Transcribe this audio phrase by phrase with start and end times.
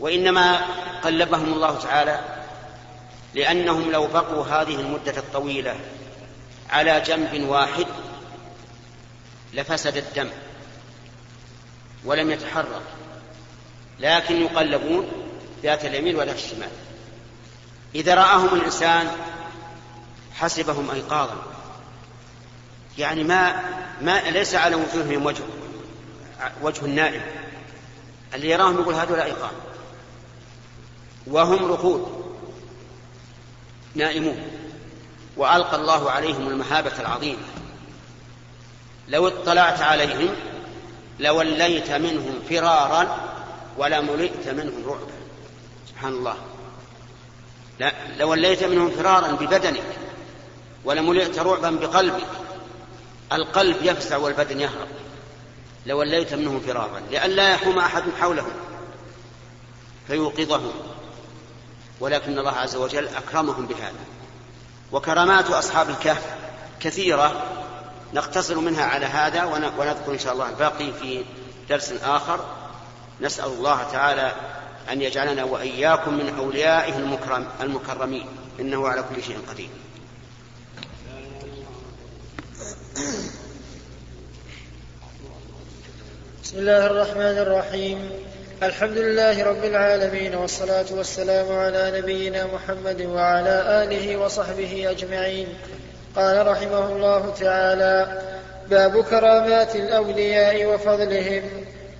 [0.00, 0.60] وإنما
[1.02, 2.20] قلبهم الله تعالى
[3.34, 5.74] لأنهم لو بقوا هذه المدة الطويلة
[6.70, 7.86] على جنب واحد
[9.54, 10.28] لفسد الدم
[12.04, 12.82] ولم يتحرك
[14.00, 15.08] لكن يقلبون
[15.62, 16.68] ذات اليمين وذات الشمال.
[17.94, 19.10] إذا رآهم الإنسان
[20.34, 21.36] حسبهم أيقاظا.
[22.98, 23.62] يعني ما
[24.02, 25.42] ما ليس على وجوههم وجه
[26.62, 27.22] وجه النائم.
[28.34, 29.52] اللي يراهم يقول هذول أيقاظ.
[31.26, 32.24] وهم رقود
[33.94, 34.42] نائمون
[35.36, 37.42] وألقى الله عليهم المهابة العظيمة.
[39.08, 40.34] لو اطلعت عليهم
[41.20, 43.16] لوليت منهم فرارا
[43.78, 45.12] ولملئت منهم رعبا.
[45.88, 46.36] سبحان الله.
[47.78, 49.98] لا لوليت منهم فرارا ببدنك
[50.84, 52.26] ولملئت رعبا بقلبك.
[53.32, 54.88] القلب يفزع والبدن يهرب.
[55.86, 58.52] لوليت منهم فرارا لئلا يحوم أحد حولهم
[60.06, 60.72] فيوقظهم.
[62.00, 64.00] ولكن الله عز وجل أكرمهم بهذا.
[64.92, 66.22] وكرامات أصحاب الكهف
[66.80, 67.46] كثيرة
[68.14, 71.24] نقتصر منها على هذا ونذكر إن شاء الله الباقي في
[71.68, 72.44] درس آخر.
[73.20, 74.32] نسأل الله تعالى
[74.90, 78.26] أن يجعلنا وإياكم من أوليائه المكرم المكرمين.
[78.60, 79.70] إنه على كل شيء قدير.
[86.44, 88.10] بسم الله الرحمن الرحيم.
[88.62, 95.48] الحمد لله رب العالمين والصلاة والسلام على نبينا محمد وعلى آله وصحبه أجمعين.
[96.16, 98.20] قال رحمه الله تعالى
[98.70, 101.42] باب كرامات الأولياء وفضلهم.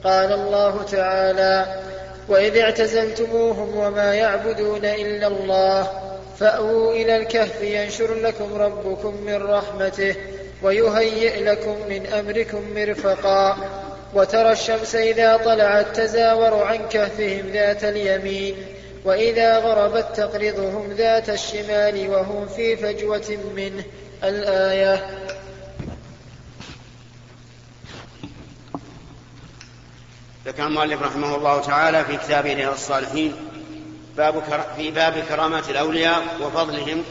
[0.05, 1.81] قال الله تعالى
[2.29, 5.91] وإذ اعتزلتموهم وما يعبدون إلا الله
[6.39, 10.17] فأووا إلى الكهف ينشر لكم ربكم من رحمته
[10.63, 13.57] ويهيئ لكم من أمركم مرفقا.
[14.15, 18.57] وترى الشمس إذا طلعت تزاور عن كهفهم ذات اليمين
[19.05, 23.85] وإذا غربت تقرضهم ذات الشمال وهم في فجوة منه.
[24.25, 25.07] الآية.
[30.47, 33.37] ذكر المؤلف رحمه الله تعالى في كتابه رياض الصالحين
[34.17, 34.43] باب
[34.77, 37.05] في باب كرامات الأولياء وفضلهم.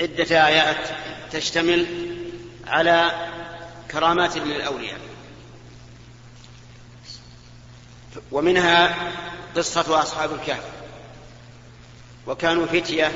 [0.00, 0.88] عدة آيات
[1.32, 1.86] تشتمل
[2.66, 3.10] على
[3.90, 5.11] كرامات للأولياء.
[8.32, 8.96] ومنها
[9.56, 10.64] قصة أصحاب الكهف.
[12.26, 13.12] وكانوا فتية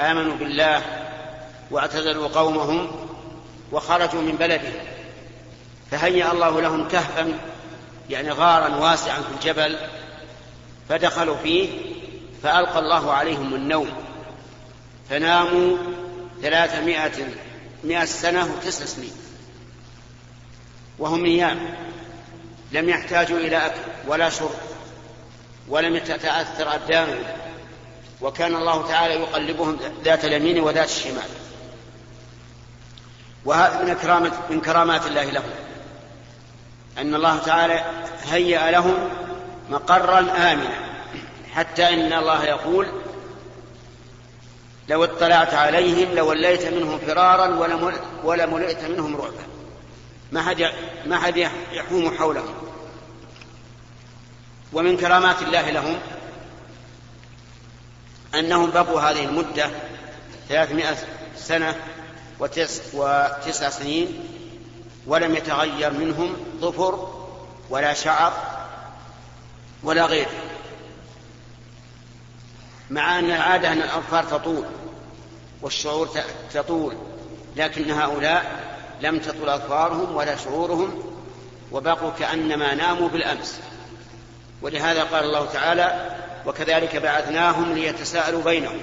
[0.00, 0.82] آمنوا بالله
[1.70, 2.90] واعتزلوا قومهم
[3.72, 4.72] وخرجوا من بلدهم.
[5.90, 7.38] فهيأ الله لهم كهفا
[8.10, 9.78] يعني غارا واسعا في الجبل
[10.88, 11.68] فدخلوا فيه
[12.42, 13.90] فألقى الله عليهم النوم.
[15.10, 15.76] فناموا
[16.42, 17.28] ثلاثمائة
[17.84, 19.12] مئة سنة وتسع سنين.
[20.98, 21.74] وهم نيام.
[22.72, 24.50] لم يحتاجوا إلى أكل ولا شرب
[25.68, 27.24] ولم تتأثر أبدانهم
[28.20, 31.28] وكان الله تعالى يقلبهم ذات اليمين وذات الشمال.
[33.44, 35.50] وهذا من كرامة من كرامات الله لهم.
[36.98, 37.84] أن الله تعالى
[38.30, 39.10] هيأ لهم
[39.70, 40.90] مقرا آمنا.
[41.54, 42.86] حتى إن الله يقول
[44.88, 47.46] لو اطلعت عليهم لوليت منهم فرارا
[48.24, 49.44] ولملئت منهم رعبا.
[50.32, 50.70] ما حد
[51.06, 51.36] ما حد
[51.72, 52.54] يحوم حولهم
[54.72, 55.98] ومن كرامات الله لهم
[58.34, 59.70] أنهم بقوا هذه المدة
[60.48, 60.96] ثلاثمائة
[61.36, 61.76] سنة
[62.38, 64.26] وتسع, وتسع سنين
[65.06, 67.24] ولم يتغير منهم ظفر
[67.70, 68.32] ولا شعر
[69.82, 70.30] ولا غيره.
[72.90, 74.64] مع أن العادة أن الأظفار تطول
[75.62, 76.08] والشعور
[76.54, 76.96] تطول
[77.56, 78.69] لكن هؤلاء
[79.02, 81.02] لم تطل أظفارهم ولا شعورهم
[81.72, 83.60] وبقوا كأنما ناموا بالأمس.
[84.62, 86.16] ولهذا قال الله تعالى
[86.46, 88.80] وكذلك بعثناهم ليتساءلوا بينهم.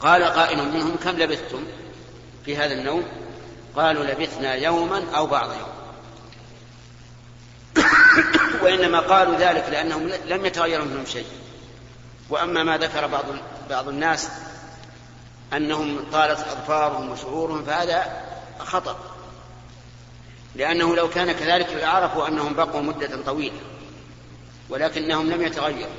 [0.00, 1.64] قال قائل منهم كم لبثتم
[2.44, 3.04] في هذا النوم؟
[3.76, 5.74] قالوا لبثنا يوما أو بعض يوم.
[8.62, 11.26] وإنما قالوا ذلك لأنهم لم يتغير منهم شيء.
[12.30, 13.24] وأما ما ذكر بعض
[13.70, 14.28] بعض الناس
[15.52, 18.22] أنهم طالت أظفارهم وشعورهم فهذا
[18.58, 18.98] خطأ.
[20.54, 23.60] لأنه لو كان كذلك لعرفوا أنهم بقوا مدة طويلة
[24.68, 25.92] ولكنهم لم يتغيروا.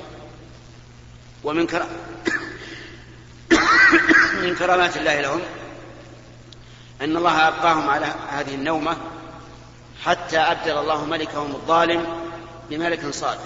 [1.44, 1.88] ومن كرام
[4.42, 5.40] من كرامات الله لهم
[7.00, 8.96] أن الله أبقاهم على هذه النومة
[10.04, 12.06] حتى أبدل الله ملكهم الظالم
[12.70, 13.40] بملك صالح.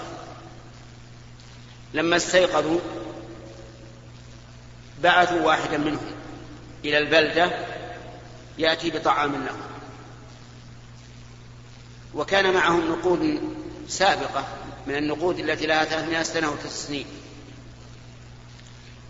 [1.93, 2.79] لما استيقظوا
[5.03, 6.11] بعثوا واحدا منهم
[6.85, 7.51] إلى البلدة
[8.57, 9.61] يأتي بطعام لهم
[12.13, 13.41] وكان معهم نقود
[13.87, 14.47] سابقة
[14.87, 17.05] من النقود التي لها 300 سنة وتسع سنين.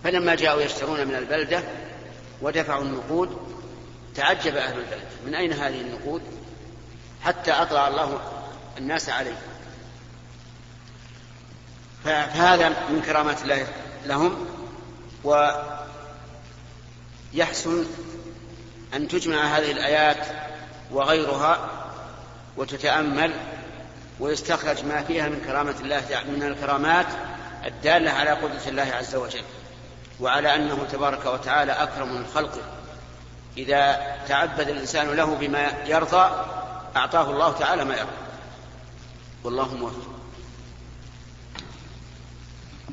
[0.03, 1.63] فلما جاءوا يشترون من البلدة
[2.41, 3.37] ودفعوا النقود
[4.15, 5.07] تعجب أهل البلد.
[5.25, 6.21] من أين هذه النقود؟
[7.23, 8.21] حتى أطلع الله
[8.77, 9.37] الناس عليه
[12.03, 13.67] فهذا من كرامات الله
[14.05, 14.47] لهم
[17.33, 17.85] ويحسن
[18.93, 20.27] أن تجمع هذه الآيات
[20.91, 21.69] وغيرها
[22.57, 23.33] وتتأمل
[24.19, 27.07] ويستخرج ما فيها من كرامة الله من الكرامات
[27.65, 29.43] الدالة على قدرة الله عز وجل
[30.19, 32.61] وعلى أنه تبارك وتعالى أكرم من خلقه.
[33.57, 36.45] إذا تعبد الإنسان له بما يرضى
[36.95, 38.11] أعطاه الله تعالى ما يرضى.
[39.43, 40.11] والله موفق.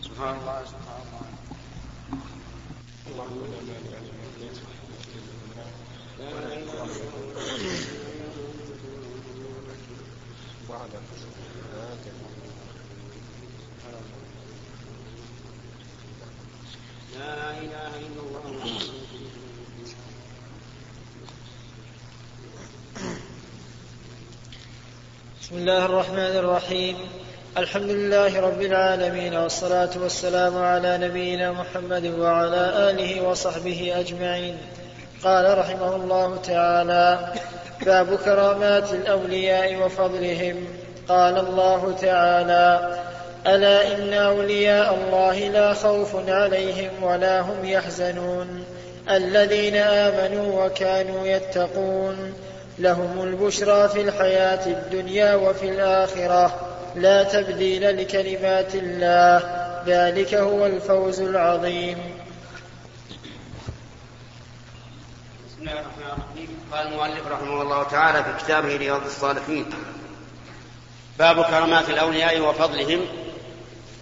[0.02, 1.28] سبحان الله سبحان الله.
[6.18, 6.26] بسم
[25.52, 26.96] الله الرحمن الرحيم.
[27.56, 34.58] الحمد لله رب العالمين والصلاة والسلام على نبينا محمد وعلى آله وصحبه أجمعين.
[35.24, 37.18] قال رحمه الله تعالى
[37.86, 40.66] باب كرامات الأولياء وفضلهم.
[41.08, 42.98] قال الله تعالى
[43.46, 48.64] ألا إن أولياء الله لا خوف عليهم ولا هم يحزنون.
[49.10, 52.34] الذين آمنوا وكانوا يتقون.
[52.78, 56.54] لهم البشرى في الحياة الدنيا وفي الآخرة.
[56.96, 59.42] لا تبديل لكلمات الله.
[59.86, 62.17] ذلك هو الفوز العظيم.
[65.58, 66.49] بسم الله الرحمن الرحيم.
[66.72, 69.66] قال المؤلف رحمه الله تعالى في كتابه رياض الصالحين.
[71.19, 73.00] باب كرامات الأولياء وفضلهم.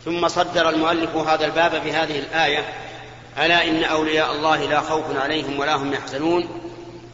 [0.05, 2.65] ثم صدر المؤلف هذا الباب بهذه الآية.
[3.39, 6.49] ألا إن أولياء الله لا خوف عليهم ولا هم يحزنون.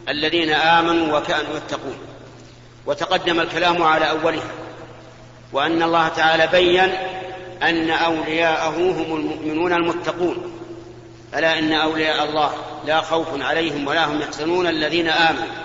[0.09, 1.97] الذين آمنوا وكانوا يتقون.
[2.85, 4.51] وتقدم الكلام على أولها.
[5.53, 6.79] وأن الله تعالى بين
[7.63, 10.59] أن أولياءه هم المؤمنون المتقون.
[11.35, 15.55] ألا إن أولياء الله لا خوف عليهم ولا هم يحزنون الذين آمنوا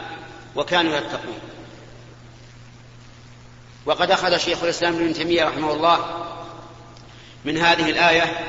[0.56, 1.38] وكانوا يتقون.
[3.86, 5.98] وقد أخذ شيخ الإسلام ابن تيمية رحمه الله
[7.44, 8.40] من هذه الآية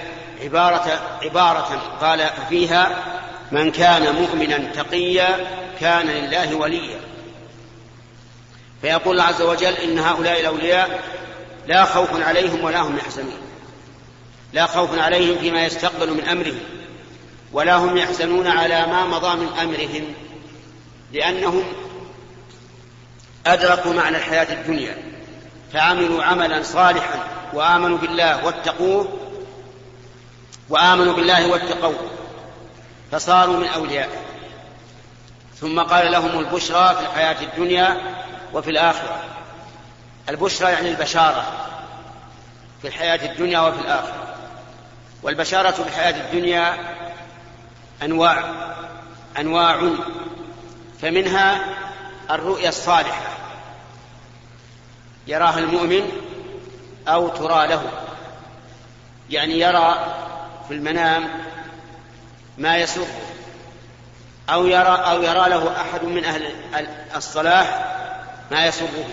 [0.43, 3.03] عبارة عبارة قال فيها
[3.51, 5.47] من كان مؤمنا تقيا
[5.79, 6.99] كان لله وليا.
[8.81, 11.03] فيقول الله عز وجل إن هؤلاء الأولياء
[11.67, 13.41] لا خوف عليهم ولا هم يحزنون.
[14.53, 16.78] لا خوف عليهم فيما يستقبل من أمرهم
[17.53, 20.13] ولا هم يحزنون على ما مضى من أمرهم
[21.13, 21.63] لأنهم
[23.45, 24.97] أدركوا معنى الحياة الدنيا
[25.73, 27.23] فعملوا عملا صالحا
[27.53, 29.19] وآمنوا بالله واتقوه
[30.69, 32.09] وآمنوا بالله واتقوه
[33.11, 34.19] فصاروا من أوليائه
[35.61, 37.97] ثم قال لهم البشرى في الحياة الدنيا
[38.53, 39.23] وفي الآخرة.
[40.29, 41.43] البشرى يعني البشارة
[42.81, 44.35] في الحياة الدنيا وفي الآخرة.
[45.23, 46.77] والبشارة في الحياة الدنيا
[48.03, 48.43] أنواع
[49.39, 49.91] أنواع
[51.01, 51.65] فمنها
[52.31, 53.21] الرؤيا الصالحة.
[55.27, 56.11] يراها المؤمن
[57.07, 57.83] أو ترى له.
[59.29, 60.15] يعني يرى
[60.67, 61.27] في المنام
[62.57, 63.07] ما يسره
[64.49, 66.53] أو يرى أو يرى له أحد من أهل
[67.15, 67.95] الصلاح
[68.51, 69.05] ما يسره.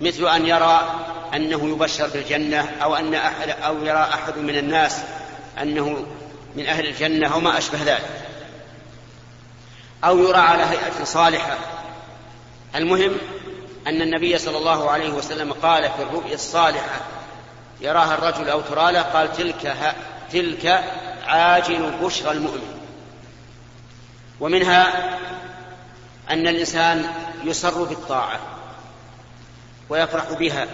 [0.00, 1.02] مثل أن يرى
[1.34, 5.02] أنه يبشر بالجنة أو أن أحد أو يرى أحد من الناس
[5.62, 6.06] أنه
[6.56, 8.26] من أهل الجنة أو ما أشبه ذلك.
[10.04, 11.58] أو يرى على هيئة صالحة.
[12.74, 13.16] المهم
[13.86, 17.00] أن النبي صلى الله عليه وسلم قال في الرؤيا الصالحة
[17.80, 19.76] يراها الرجل أو ترى له قال تلك
[20.32, 20.84] تلك
[21.26, 22.82] عاجل بشرى المؤمن.
[24.40, 25.18] ومنها
[26.30, 27.12] أن الإنسان
[27.44, 28.40] يسر بالطاعة
[29.88, 30.66] ويفرح بها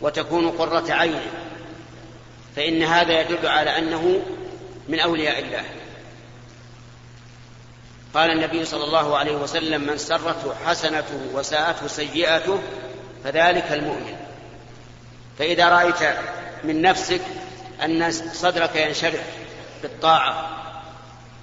[0.00, 1.26] وتكون قرة عينه
[2.56, 4.22] فإن هذا يدل على أنه
[4.88, 5.64] من أولياء الله.
[8.14, 12.58] قال النبي صلى الله عليه وسلم من سرته حسنته وساءته سيئته
[13.24, 14.16] فذلك المؤمن.
[15.38, 16.18] فإذا رأيت
[16.64, 17.20] من نفسك
[17.84, 19.24] أن صدرك ينشرح
[19.82, 20.50] بالطاعة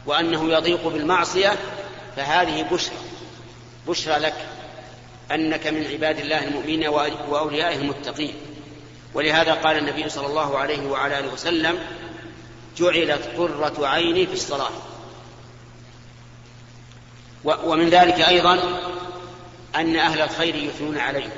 [0.05, 1.55] وأنه يضيق بالمعصية
[2.15, 2.95] فهذه بشرى.
[3.88, 4.35] بشرى لك
[5.31, 6.88] أنك من عباد الله المؤمنين
[7.29, 8.33] وأوليائه المتقين.
[9.13, 11.79] ولهذا قال النبي صلى الله عليه وعلى آله وسلم
[12.77, 14.72] جعلت قرة عيني في الصلاة.
[17.44, 18.80] ومن ذلك أيضا
[19.75, 21.34] أن أهل الخير يثنون عليه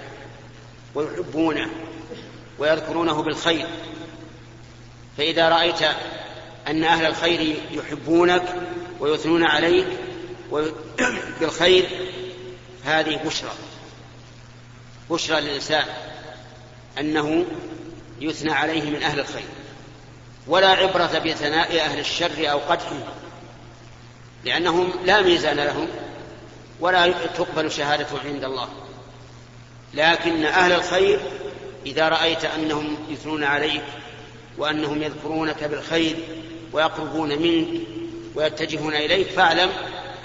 [0.95, 1.69] ويحبونه
[2.59, 3.67] ويذكرونه بالخير.
[5.17, 5.81] فإذا رأيت
[6.67, 8.55] أن أهل الخير يحبونك
[8.99, 9.87] ويثنون عليك
[11.39, 11.89] بالخير
[12.85, 13.51] هذه بشرى.
[15.09, 15.85] بشرى للإنسان
[16.99, 17.45] أنه
[18.21, 19.45] يثنى عليه من أهل الخير.
[20.47, 23.03] ولا عبرة بثناء أهل الشر أو قدحهم
[24.45, 25.87] لأنهم لا ميزان لهم
[26.79, 28.67] ولا تقبل شهادته عند الله.
[29.93, 31.19] لكن أهل الخير
[31.85, 33.83] إذا رأيت أنهم يثنون عليك
[34.57, 36.15] وأنهم يذكرونك بالخير
[36.73, 37.81] ويقربون منك
[38.35, 39.69] ويتجهون إليك فاعلم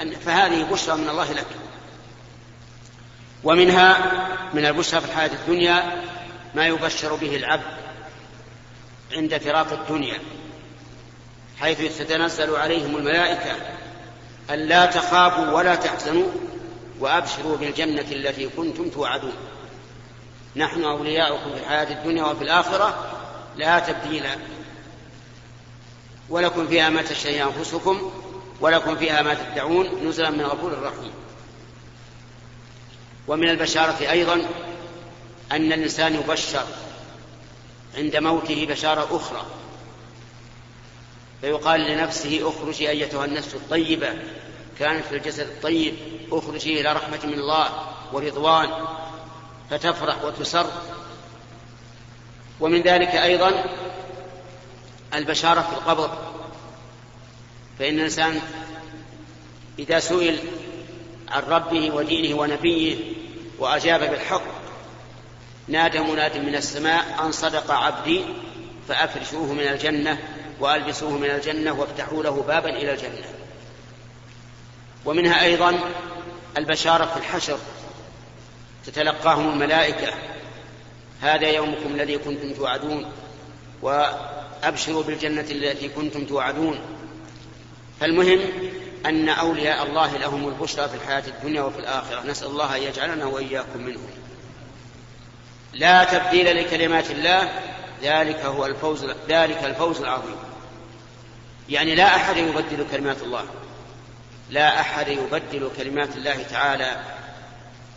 [0.02, 1.46] أن فهذه بشرى من الله لك.
[3.44, 4.12] ومنها
[4.54, 6.02] من البشرى في الحياة الدنيا
[6.54, 7.89] ما يبشر به العبد
[9.12, 10.19] عند فراق الدنيا
[11.61, 13.57] حيث تتنزل عليهم الملائكة
[14.50, 16.29] أن لا تخافوا ولا تحزنوا
[17.00, 19.33] وأبشروا بالجنة التي كنتم توعدون.
[20.57, 23.12] نحن أولياؤكم في الحياة الدنيا وفي الآخرة
[23.57, 24.25] لا تبديل
[26.29, 28.12] ولكم فيها ما تشتهي أنفسكم
[28.61, 31.12] ولكم فيها ما تدعون نزلا من غفور رحيم
[33.29, 34.35] ومن البشارة أيضا
[35.52, 36.64] أن الإنسان يبشر
[37.97, 39.47] عند موته بشارة أخرى.
[41.40, 44.14] فيقال لنفسه اخرجي أيتها النفس الطيبة.
[44.78, 45.94] كانت في الجسد الطيب
[46.32, 47.68] اخرجي إلى رحمة من الله
[48.12, 48.70] ورضوان.
[49.70, 50.66] فتفرح وتسر.
[52.61, 53.64] ومن ذلك أيضا
[55.14, 56.18] البشارة في القبر.
[57.78, 58.40] فإن الإنسان
[59.78, 60.38] إذا سئل
[61.28, 62.97] عن ربه ودينه ونبيه
[63.59, 64.60] وأجاب بالحق
[65.70, 68.24] نادى مناد من السماء أن صدق عبدي
[68.88, 70.18] فأفرشوه من الجنة
[70.60, 73.24] وألبسوه من الجنة وافتحوا له بابا إلى الجنة.
[75.04, 75.78] ومنها أيضا
[76.58, 77.58] البشارة في الحشر
[78.86, 80.14] تتلقاهم الملائكة.
[81.20, 83.12] هذا يومكم الذي كنتم توعدون
[83.82, 86.80] وأبشروا بالجنة التي كنتم توعدون.
[88.00, 88.40] فالمهم
[89.06, 92.26] أن أولياء الله لهم البشرى في الحياة الدنيا وفي الآخرة.
[92.26, 94.19] نسأل الله أن يجعلنا وإياكم منهم.
[95.72, 97.48] لا تبديل لكلمات الله
[98.02, 100.36] ذلك هو الفوز ذلك الفوز العظيم.
[101.68, 103.44] يعني لا أحد يبدل كلمات الله.
[104.50, 107.00] لا أحد يبدل كلمات الله تعالى.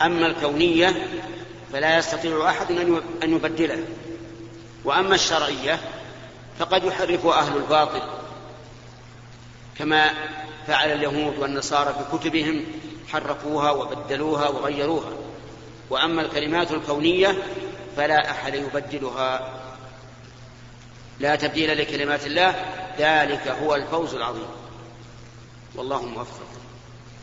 [0.02, 1.08] أما الكونية
[1.74, 2.72] فلا يستطيع أحد
[3.24, 3.84] أن يبدله.
[4.86, 5.80] وأما الشرعية
[6.60, 8.02] فقد يحرف أهل الباطل.
[9.78, 10.10] كما
[10.68, 12.66] فعل اليهود والنصارى بكتبهم
[13.12, 15.12] حرفوها وبدلوها وغيروها.
[15.90, 17.36] وأما الكلمات الكونية
[17.98, 19.50] فلا أحد يبدلها.
[21.20, 22.56] لا تبديل لكلمات الله
[23.00, 24.48] ذلك هو الفوز العظيم.
[25.76, 26.48] والله موفق.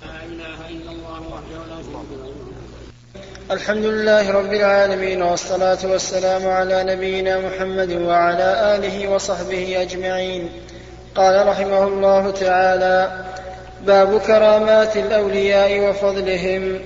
[0.03, 2.33] لا إله إلا الله وحده لا شريك له.
[3.51, 10.51] الحمد لله رب العالمين والصلاة والسلام على نبينا محمد وعلى آله وصحبه أجمعين.
[11.15, 13.25] قال رحمه الله تعالى
[13.87, 16.81] باب كرامات الأولياء وفضلهم.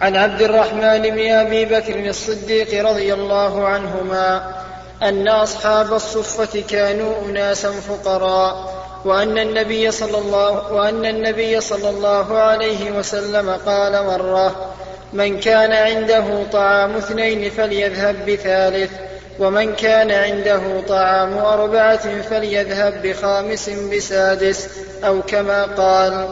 [0.00, 4.54] عن عبد الرحمن بن أبي بكر الصديق رضي الله عنهما
[5.02, 8.74] أن أصحاب الصفة كانوا اناسا فقراء
[9.04, 14.74] وأن النبي صلى الله وأن النبي صلى الله عليه وسلم قال مرة
[15.12, 18.90] من كان عنده طعام اثنين فليذهب بثالث
[19.38, 24.68] ومن كان عنده طعام أربعة فليذهب بخامس بسادس
[25.04, 26.28] أو كما قال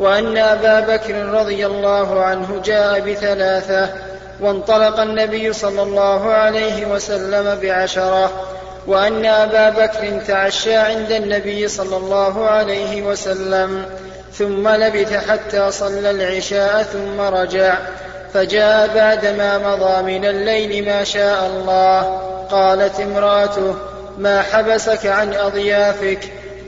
[0.00, 3.88] وأن أبا بكر رضي الله عنه جاء بثلاثة
[4.40, 8.30] وانطلق النبي صلى الله عليه وسلم بعشرة
[8.86, 13.84] وأن أبا بكر تعشى عند النبي صلى الله عليه وسلم
[14.32, 17.78] ثم لبث حتى صلى العشاء ثم رجع
[18.34, 22.02] فجاء بعدما مضى من الليل ما شاء الله
[22.50, 23.74] قالت امرأته
[24.18, 26.18] ما حبسك عن أضيافك؟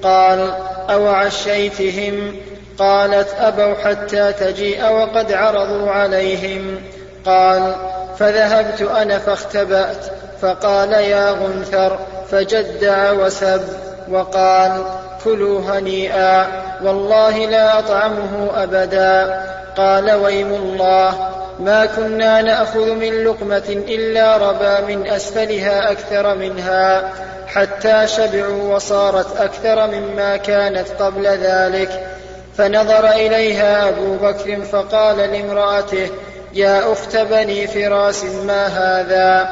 [0.02, 0.52] قال
[0.90, 2.36] أو عشيتهم
[2.78, 6.80] قالت أبوا حتى تجيء وقد عرضوا عليهم.
[7.26, 7.74] قال
[8.18, 10.04] فذهبت أنا فاختبأت
[10.42, 11.98] فقال يا غنثر
[12.30, 13.62] فجدع وسب.
[14.10, 14.82] وقال
[15.24, 16.46] كلوا هنيئا
[16.84, 19.44] والله لا أطعمه أبدا.
[19.76, 21.28] قال ويم الله
[21.60, 27.12] ما كنا نأخذ من لقمة إلا ربا من أسفلها أكثر منها
[27.46, 32.18] حتى شبعوا وصارت أكثر مما كانت قبل ذلك.
[32.58, 36.08] فنظر إليها أبو بكر فقال لامرأته
[36.54, 39.48] يا أخت بني فراس ما هذا؟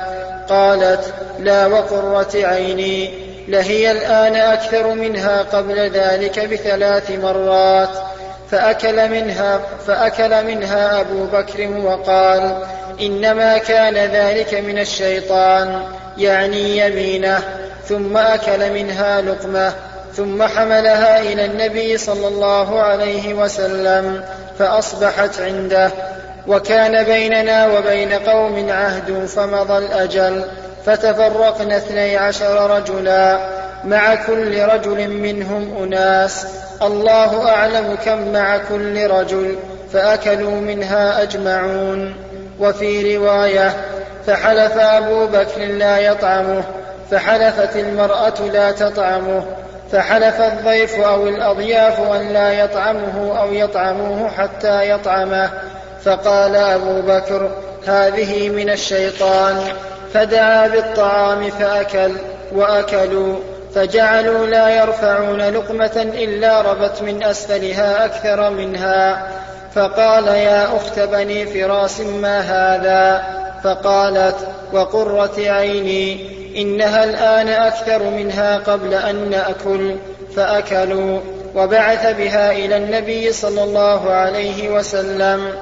[0.49, 3.11] قالت لا وقرة عيني
[3.49, 7.89] لهي الآن أكثر منها قبل ذلك بثلاث مرات.
[8.51, 12.63] فأكل منها فأكل منها أبو بكر وقال
[13.01, 15.83] إنما كان ذلك من الشيطان
[16.19, 17.39] يعني يمينه
[17.85, 19.73] ثم أكل منها لقمة.
[20.17, 24.25] ثم حملها إلى النبي صلى الله عليه وسلم
[24.59, 25.91] فأصبحت عنده.
[26.47, 30.45] وكان بيننا وبين قوم عهد فمضى الأجل
[30.87, 33.39] فتفرقنا اثني عشر رجلا.
[33.85, 36.47] مع كل رجل منهم أناس.
[36.83, 39.57] الله أعلم كم مع كل رجل
[39.93, 42.15] فأكلوا منها أجمعون.
[42.61, 43.73] وفي رواية
[44.27, 46.63] فحلف أبو بكر لا يطعمه
[47.11, 49.45] فحلفت المرأة لا تطعمه.
[49.93, 55.51] فحلف الضيف أو الأضياف أن لا يطعمه أو يطعموه حتى يطعمه
[56.05, 57.51] فقال أبو بكر
[57.87, 59.63] هذه من الشيطان.
[60.15, 62.13] فدعا بالطعام فأكل
[62.53, 63.37] وأكلوا
[63.75, 69.27] فجعلوا لا يرفعون لقمة إلا ربت من أسفلها أكثر منها.
[69.75, 73.25] فقال يا أخت بني فراس ما هذا؟
[73.65, 74.37] فقالت
[74.73, 76.36] وقرة عيني.
[76.57, 79.97] إنها الآن أكثر منها قبل أن نأكل
[80.37, 81.21] فأكلوا
[81.55, 85.53] وبعث بها إلى النبي صلى الله عليه وسلم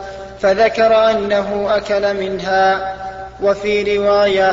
[0.40, 2.94] فذكر أنه أكل منها.
[3.42, 4.52] وفي رواية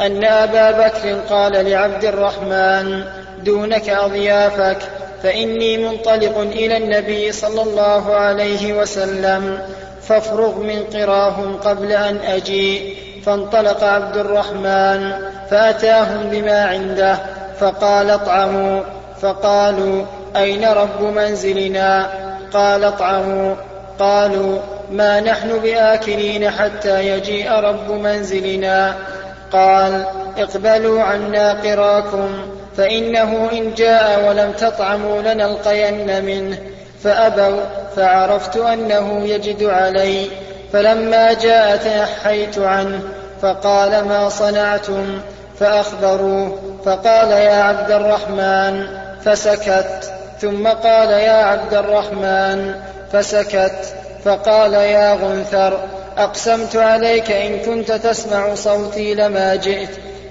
[0.00, 3.04] أن أبا بكر قال لعبد الرحمن
[3.44, 4.78] دونك أضيافك
[5.22, 9.60] فإني منطلق إلى النبي صلى الله عليه وسلم
[10.02, 13.07] فافرغ من قراهم قبل أن أجيء.
[13.26, 15.12] فانطلق عبد الرحمن
[15.50, 17.18] فأتاهم بما عنده
[17.60, 18.82] فقال اطعموا
[19.20, 20.04] فقالوا
[20.36, 22.06] أين رب منزلنا؟
[22.52, 23.54] قال اطعموا
[23.98, 24.58] قالوا
[24.90, 28.94] ما نحن بآكلين حتى يجيء رب منزلنا؟
[29.52, 30.04] قال
[30.38, 32.28] اقبلوا عنا قراكم
[32.76, 36.58] فإنه إن جاء ولم تطعموا لنلقين منه
[37.02, 37.60] فأبوا
[37.96, 40.26] فعرفت أنه يجد علي
[40.72, 43.00] فلما جاء تنحيت عنه
[43.42, 45.20] فقال ما صنعتم؟
[45.60, 48.86] فأخبروه فقال يا عبد الرحمن
[49.24, 50.12] فسكت.
[50.40, 52.74] ثم قال يا عبد الرحمن
[53.12, 53.94] فسكت.
[54.24, 55.80] فقال يا غنثر
[56.18, 59.90] أقسمت عليك إن كنت تسمع صوتي لما جئت.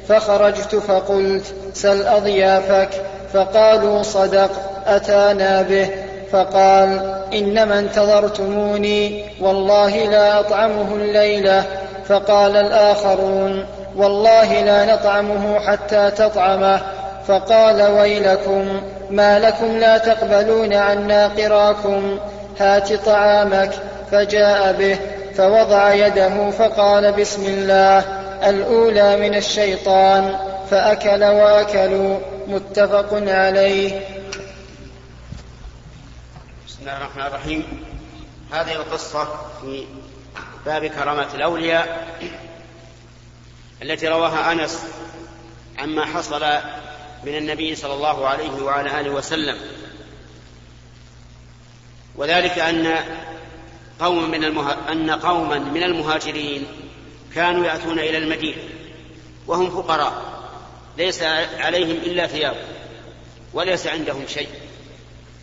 [0.09, 2.89] فخرجت فقلت سل أضيافك؟
[3.33, 4.51] فقالوا صدق
[4.87, 6.06] أتانا به.
[6.31, 11.63] فقال إنما انتظرتموني والله لا أطعمه الليلة
[12.05, 16.81] فقال الآخرون والله لا نطعمه حتى تطعمه
[17.27, 22.19] فقال ويلكم ما لكم لا تقبلون عنا قراكم
[22.59, 23.71] هات طعامك
[24.11, 24.97] فجاء به
[25.35, 28.03] فوضع يده فقال بسم الله
[28.47, 30.35] الأولى من الشيطان
[30.71, 33.91] فأكل وأكلوا متفق عليه
[36.87, 37.83] الله الرحمن الرحيم.
[38.51, 39.25] هذه القصة
[39.61, 39.85] في
[40.65, 42.17] باب كرامة الأولياء
[43.81, 44.83] التي رواها أنس
[45.77, 46.41] عما حصل
[47.23, 49.57] من النبي صلى الله عليه وعلى آله وسلم.
[52.15, 52.95] وذلك أن
[53.99, 54.91] قوم من المه...
[54.91, 56.67] أن قوما من المهاجرين
[57.35, 58.61] كانوا يأتون إلى المدينة
[59.47, 60.41] وهم فقراء
[60.97, 61.23] ليس
[61.59, 62.55] عليهم إلا ثياب
[63.53, 64.49] وليس عندهم شيء.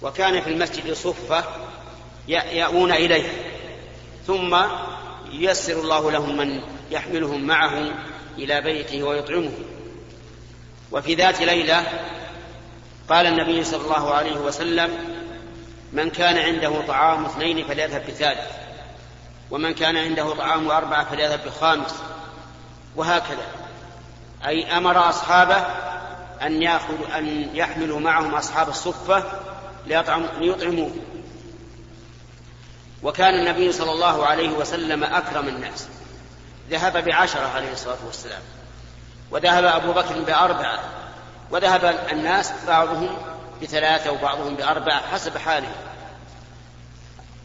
[0.03, 1.45] وكان في المسجد صفة
[2.29, 3.29] يأوون إليه.
[4.27, 4.57] ثم
[5.31, 7.91] ييسر الله لهم من يحملهم معه
[8.39, 9.53] إلى بيته ويطعمه.
[10.93, 11.87] وفي ذات ليلة
[13.09, 14.91] قال النبي صلى الله عليه وسلم
[15.93, 18.51] من كان عنده طعام اثنين فليذهب بثالث
[19.51, 21.95] ومن كان عنده طعام أربعة فليذهب بخامس.
[22.97, 23.47] وهكذا.
[24.47, 25.57] أي أمر أصحابه
[26.43, 29.25] أن يأخذوا أن يحملوا معهم أصحاب الصفة
[29.87, 30.91] ليطعموه.
[33.03, 35.89] وكان النبي صلى الله عليه وسلم أكرم الناس.
[36.71, 38.43] ذهب بعشرة عليه الصلاة والسلام.
[39.31, 40.79] وذهب أبو بكر بأربعة.
[41.51, 43.17] وذهب الناس بعضهم
[43.63, 45.73] بثلاثة وبعضهم بأربعة حسب حاله.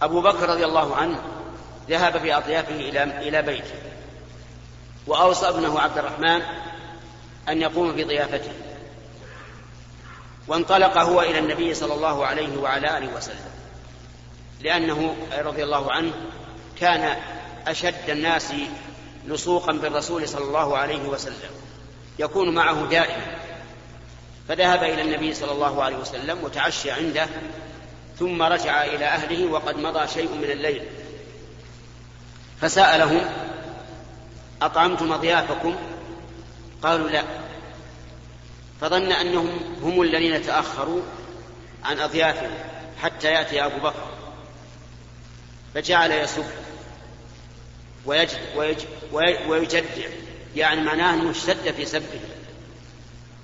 [0.01, 1.21] أبو بكر رضي الله عنه
[1.89, 3.75] ذهب بأضيافه إلى إلى بيته.
[5.07, 6.41] وأوصى ابنه عبد الرحمن
[7.49, 8.51] أن يقوم بضيافته.
[10.49, 13.49] وانطلق هو إلى النبي صلى الله عليه وعلى آله وسلم.
[14.61, 16.11] لأنه رضي الله عنه
[16.79, 17.17] كان
[17.67, 18.53] أشد الناس
[19.27, 21.51] لصوقا بالرسول صلى الله عليه وسلم.
[22.19, 23.37] يكون معه دائما.
[24.47, 27.27] فذهب إلى النبي صلى الله عليه وسلم وتعشى عنده
[28.19, 30.83] ثم رجع إلى أهله وقد مضى شيء من الليل.
[32.61, 33.21] فسألهم
[34.61, 35.75] أطعمتم أضيافكم؟
[36.83, 37.23] قالوا لا.
[38.81, 41.01] فظن أنهم هم الذين تأخروا
[41.83, 42.51] عن أضيافهم
[43.01, 44.09] حتى يأتي أبو بكر.
[45.75, 46.45] فجعل يسب
[49.47, 49.81] ويجدع
[50.55, 52.19] يعني معناه أنه اشتد في سبه.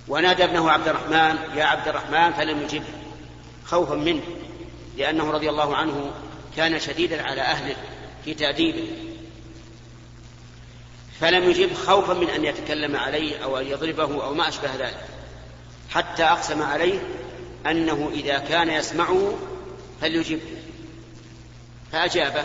[0.08, 2.86] ونادى ابنه عبد الرحمن يا عبد الرحمن فلم يجبه.
[3.66, 4.24] خوفا منه
[4.98, 6.12] لأنه رضي الله عنه
[6.58, 7.76] كان شديدا على أهله
[8.26, 8.88] في تأديبه.
[11.20, 15.15] فلم يجب خوفا من أن يتكلم عليه أو أن يضربه أو ما أشبه ذلك.
[15.90, 17.00] حتى أقسم عليه
[17.66, 19.34] أنه إذا كان يسمعه
[20.02, 20.42] فليجبه
[21.92, 22.44] فأجابه.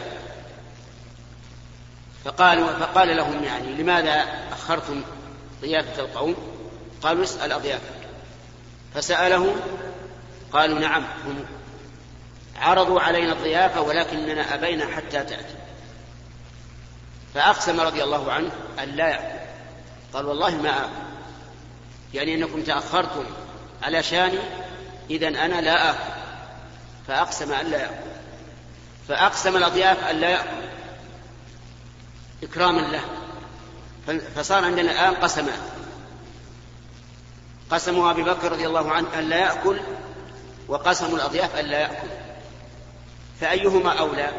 [2.25, 5.03] فقالوا فقال لهم يعني لماذا أخرتم
[5.63, 6.35] ضيافة القوم؟
[7.03, 8.09] قالوا اسأل أضيافك.
[8.95, 9.57] فسألهم
[10.53, 11.45] قالوا نعم هم
[12.57, 15.55] عرضوا علينا الضيافة ولكننا أبينا حتى تأتي.
[17.35, 18.51] فأقسم رضي الله عنه
[18.83, 19.41] أن لا يأكل.
[20.13, 21.10] قال والله ما آكل.
[22.15, 23.25] يعني أنكم تأخرتم.
[23.83, 24.39] على شاني
[25.11, 25.99] إذا أنا لا آكل.
[27.09, 28.11] فأقسم أن لا يأكل.
[29.09, 30.69] فأقسم الأضياف أن لا يأكل.
[32.43, 33.05] إكراما له.
[34.37, 35.61] فصار عندنا الآن قسمان
[37.71, 39.81] قسم أبي بكر رضي الله عنه أن لا يأكل
[40.69, 42.09] وقسم الأضياف أن لا يأكل.
[43.41, 44.31] فأيهما أولى؟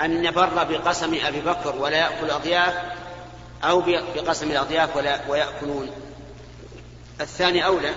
[0.00, 2.74] أن نبر بقسم أبي بكر ولا يأكل أضياف
[3.64, 3.80] أو
[4.14, 5.90] بقسم الأضياف ولا ويأكلون.
[7.20, 7.94] الثاني أولى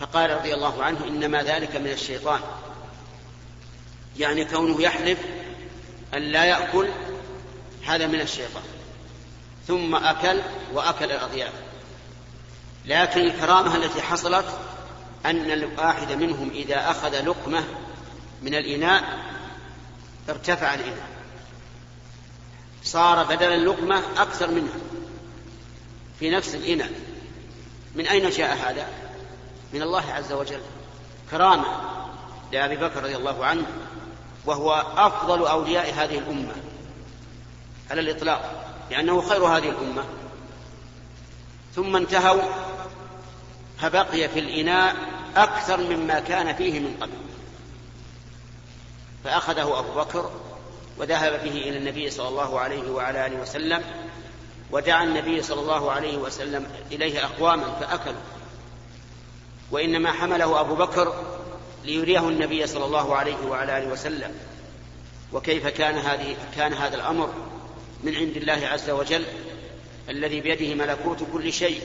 [0.00, 2.40] فقال رضي الله عنه إنما ذلك من الشيطان.
[4.18, 5.18] يعني كونه يحلف
[6.14, 6.88] أن لا يأكل
[7.86, 8.62] هذا من الشيطان.
[9.68, 10.40] ثم أكل
[10.72, 11.52] وأكل الأضياف
[12.86, 14.46] لكن الكرامة التي حصلت
[15.26, 17.64] أن الواحد منهم إذا أخذ لقمة
[18.42, 19.18] من الإناء
[20.28, 21.08] ارتفع الإناء.
[22.84, 24.78] صار بدل اللقمة أكثر منها
[26.20, 27.13] في نفس الإناء.
[27.94, 28.88] من أين جاء هذا؟
[29.72, 30.60] من الله عز وجل.
[31.30, 31.64] كرامة
[32.52, 33.66] لأبي بكر رضي الله عنه
[34.46, 36.54] وهو أفضل أولياء هذه الأمة
[37.90, 40.04] على الإطلاق لأنه خير هذه الأمة.
[41.74, 42.42] ثم انتهوا
[43.78, 44.96] فبقي في الإناء
[45.36, 47.24] أكثر مما كان فيه من قبل.
[49.24, 50.30] فأخذه أبو بكر
[50.98, 53.82] وذهب به إلى النبي صلى الله عليه وعلى آله وسلم
[54.74, 58.20] ودعا النبي صلى الله عليه وسلم إليه أقواما فأكلوا.
[59.70, 61.24] وإنما حمله أبو بكر
[61.84, 64.34] ليريه النبي صلى الله عليه وعلى آله وسلم.
[65.32, 67.32] وكيف كان هذه كان هذا الأمر؟
[68.02, 69.24] من عند الله عز وجل
[70.08, 71.80] الذي بيده ملكوت كل شيء.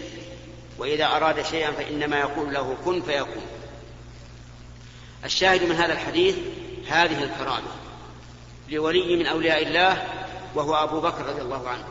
[0.77, 3.43] وإذا أراد شيئا فإنما يقول له كن فيكون.
[5.25, 6.37] الشاهد من هذا الحديث
[6.87, 7.71] هذه الكرامة
[8.69, 10.07] لولي من أولياء الله
[10.55, 11.83] وهو أبو بكر رضي الله عنه.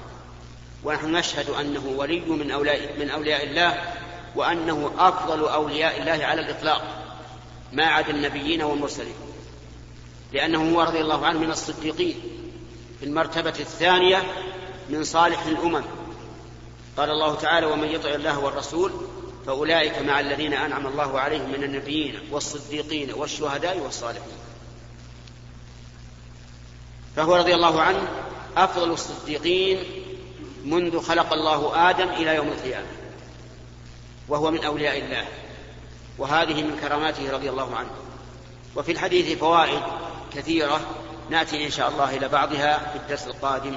[0.84, 3.94] ونحن نشهد أنه ولي من أولياء, من أولياء الله
[4.36, 6.82] وأنه أفضل أولياء الله على الإطلاق
[7.72, 9.14] ما عدا النبيين والمرسلين.
[10.32, 12.20] لأنه هو رضي الله عنه من الصديقين
[13.00, 14.22] في المرتبة الثانية
[14.88, 15.84] من صالح الأمم.
[16.96, 18.92] قال الله تعالى ومن يطع الله والرسول
[19.46, 24.38] فأولئك مع الذين أنعم الله عليهم من النبيين والصديقين والشهداء والصالحين.
[27.16, 28.08] فهو رضي الله عنه
[28.56, 29.78] أفضل الصديقين
[30.64, 32.86] منذ خلق الله آدم إلى يوم القيامة
[34.28, 35.24] وهو من أولياء الله
[36.18, 37.90] وهذه من كراماته رضي الله عنه.
[38.76, 39.82] وفي الحديث فوائد
[40.34, 40.80] كثيرة
[41.30, 43.76] نأتي إن شاء الله إلى بعضها في الدرس القادم.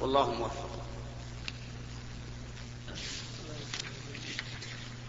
[0.00, 0.68] والله موفق.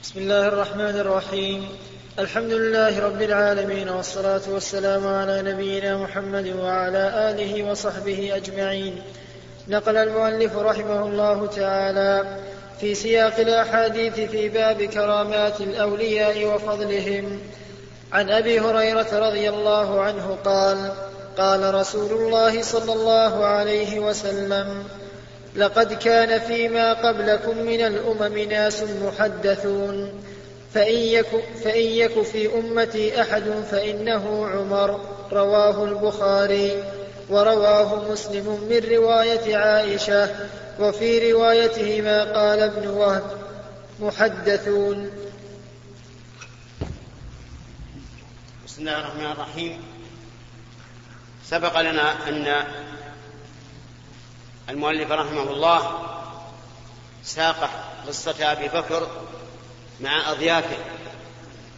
[0.03, 1.69] بسم الله الرحمن الرحيم.
[2.19, 9.01] الحمد لله رب العالمين والصلاة والسلام على نبينا محمد وعلى آله وصحبه أجمعين.
[9.67, 12.37] نقل المؤلف رحمه الله تعالى
[12.79, 17.39] في سياق الأحاديث في باب كرامات الأولياء وفضلهم.
[18.13, 20.91] عن أبي هريرة رضي الله عنه قال
[21.37, 24.83] قال رسول الله صلى الله عليه وسلم
[25.55, 30.23] لقد كان فيما قبلكم من الأمم ناس محدثون.
[30.73, 31.27] فإن يك,
[31.63, 34.99] فإن يك في أمتي أحد فإنه عمر.
[35.31, 36.83] رواه البخاري.
[37.29, 43.23] ورواه مسلم من رواية عائشة وفي روايته ما قال ابن وهب.
[43.99, 45.11] محدثون.
[48.65, 49.83] بسم الله الرحمن الرحيم.
[51.45, 52.63] سبق لنا أن
[54.69, 55.91] المؤلف رحمه الله
[57.23, 57.69] ساق
[58.07, 59.07] قصة أبي بكر
[60.01, 60.77] مع أضيافه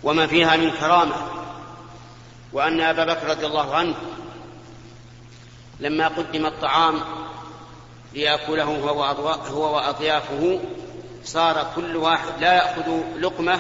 [0.04, 1.16] وما فيها من كرامة
[2.54, 3.96] وأن أبا بكر رضي الله عنه
[5.80, 7.02] لما قدم الطعام
[8.14, 8.64] ليأكله
[9.50, 10.60] هو وأضيافه
[11.24, 13.60] صار كل واحد لا يأخذ لقمة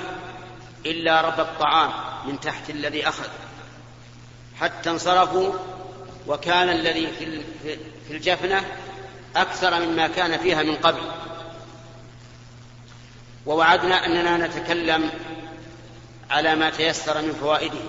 [0.85, 1.91] إلا رب الطعام
[2.27, 3.29] من تحت الذي أخذ.
[4.59, 5.53] حتى انصرفوا
[6.27, 7.07] وكان الذي
[8.07, 8.63] في الجفنة
[9.35, 11.01] أكثر مما كان فيها من قبل.
[13.45, 15.09] ووعدنا أننا نتكلم
[16.29, 17.79] على ما تيسر من فوائده.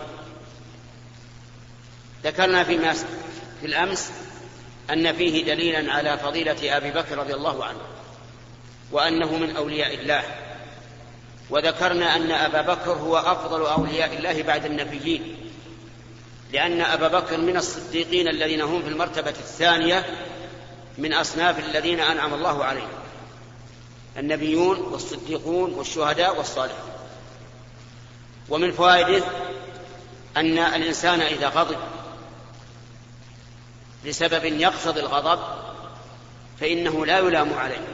[2.25, 2.95] ذكرنا فيما
[3.61, 4.11] في الأمس
[4.91, 7.81] أن فيه دليلا على فضيلة أبي بكر رضي الله عنه
[8.93, 10.23] وأنه من أولياء الله.
[11.51, 15.37] وذكرنا أن أبا بكر هو أفضل أولياء الله بعد النبيين
[16.53, 20.07] لأن أبا بكر من الصديقين الذين هم في المرتبة الثانية
[20.99, 22.89] من أصناف الذين أنعم الله عليهم
[24.19, 26.91] النبيون والصديقون والشهداء والصالحون.
[28.49, 29.25] ومن فوائده
[30.37, 31.77] أن الإنسان إذا غضب
[34.07, 35.41] لسبب يقتضي الغضب
[36.61, 37.87] فإنه لا يلام عليه.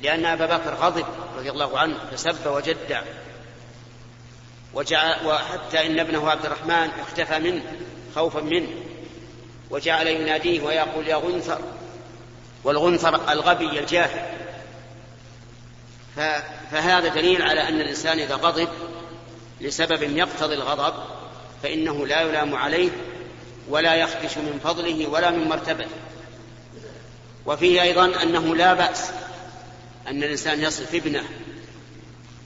[0.00, 1.04] لأن أبا بكر غضب
[1.38, 3.02] رضي الله عنه فسب وجدع
[4.74, 7.62] وجعل وحتى إن ابنه عبد الرحمن اختفى منه
[8.14, 8.68] خوفا منه
[9.70, 11.60] وجعل يناديه ويقول يا غنثر.
[12.64, 14.36] والغنثر الغبي الجاهل.
[16.70, 18.68] فهذا دليل على أن الإنسان إذا غضب
[19.60, 20.94] لسبب يقتضي الغضب
[21.62, 22.90] فإنه لا يلام عليه
[23.68, 25.90] ولا يخدش من فضله ولا من مرتبته.
[27.46, 29.10] وفيه أيضا أنه لا بأس
[30.08, 31.24] أن الإنسان يصف ابنه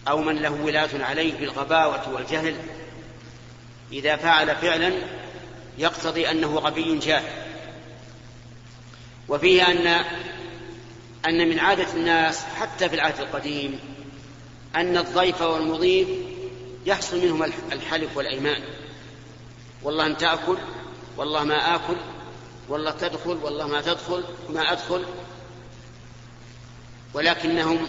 [0.08, 2.56] أو من له ولاة عليه بالغباوة والجهل
[3.92, 4.92] إذا فعل فعلا
[5.78, 7.32] يقتضي أنه غبي جاهل.
[9.28, 10.04] وفيه أن
[11.26, 13.78] أن من عادة الناس حتى في العهد القديم
[14.76, 16.08] أن الضيف والمضيف
[16.86, 18.62] يحصل منهم الحلف والأيمان.
[19.82, 20.56] والله أن تأكل
[21.16, 21.96] والله ما آكل
[22.68, 25.04] والله تدخل والله ما تدخل ما أدخل.
[27.14, 27.86] ولكنهم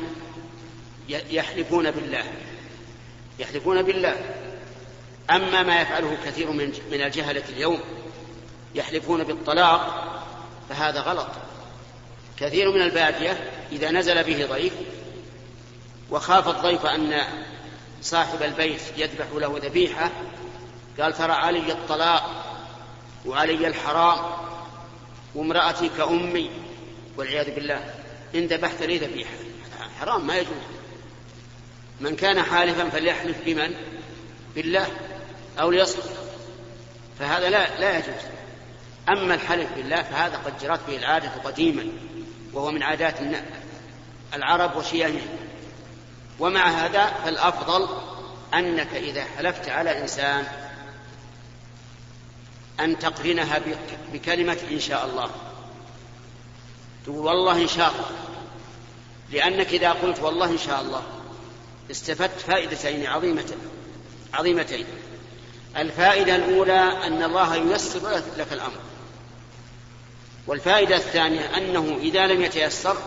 [1.10, 2.24] يحلفون بالله
[3.40, 4.36] يحلفون بالله.
[5.32, 7.80] أما ما يفعله كثير من من الجهلة اليوم
[8.76, 10.08] يحلفون بالطلاق
[10.70, 11.30] فهذا غلط.
[12.38, 14.74] كثير من البادية إذا نزل به ضيف
[16.12, 17.22] وخاف الضيف أن
[18.02, 20.12] صاحب البيت يذبح له ذبيحة
[21.00, 22.51] قال ترى علي الطلاق.
[23.26, 24.20] وعلي الحرام
[25.36, 26.52] وامرأتي كأمي
[27.18, 27.94] والعياذ بالله.
[28.36, 29.34] إن ذبحت لي ذبيحة.
[30.00, 30.54] حرام ما يجوز.
[32.02, 33.76] من كان حالفا فليحلف بمن؟
[34.56, 34.88] بالله
[35.60, 36.12] أو ليصمت
[37.20, 38.32] فهذا لا لا يجوز.
[39.10, 41.88] أما الحلف بالله فهذا قد جرت به العادة قديما
[42.54, 43.16] وهو من عادات
[44.34, 45.28] العرب وشيامهم
[46.40, 47.88] ومع هذا فالأفضل
[48.54, 50.46] أنك إذا حلفت على إنسان
[52.84, 53.62] أن تقرنها
[54.14, 55.30] بكلمة إن شاء الله.
[57.06, 58.10] تقول والله إن شاء الله.
[59.32, 61.04] لأنك إذا قلت والله إن شاء الله
[61.92, 63.58] استفدت فائدتين عظيمتين
[64.34, 64.86] عظيمتين.
[65.78, 68.80] الفائدة الأولى أن الله ييسر لك الأمر.
[70.48, 72.98] والفائدة الثانية أنه إذا لم يتيسر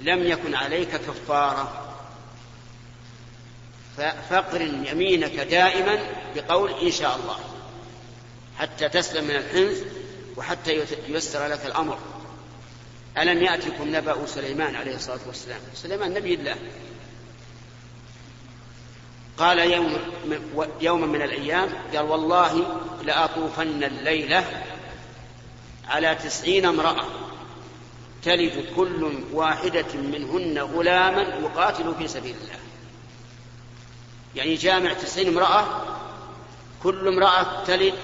[0.00, 1.80] لم يكن عليك كفارة.
[4.30, 5.98] فاقرن يمينك دائما
[6.36, 7.53] بقول إن شاء الله.
[8.58, 9.82] حتى تسلم من الحنث
[10.36, 11.98] وحتى ييسر لك الأمر.
[13.18, 16.56] ألم يأتكم نبأ سليمان عليه الصلاة والسلام؟ سليمان نبي الله.
[19.38, 19.98] قال يوم
[20.80, 24.64] يوما من الأيام قال والله لأطوفن الليلة
[25.88, 27.06] على تسعين امرأة
[28.22, 32.58] تلد كل واحدة منهن غلاما يقاتل في سبيل الله.
[34.34, 35.66] يعني جامع تسعين امرأة
[36.82, 37.94] كل امرأة تلد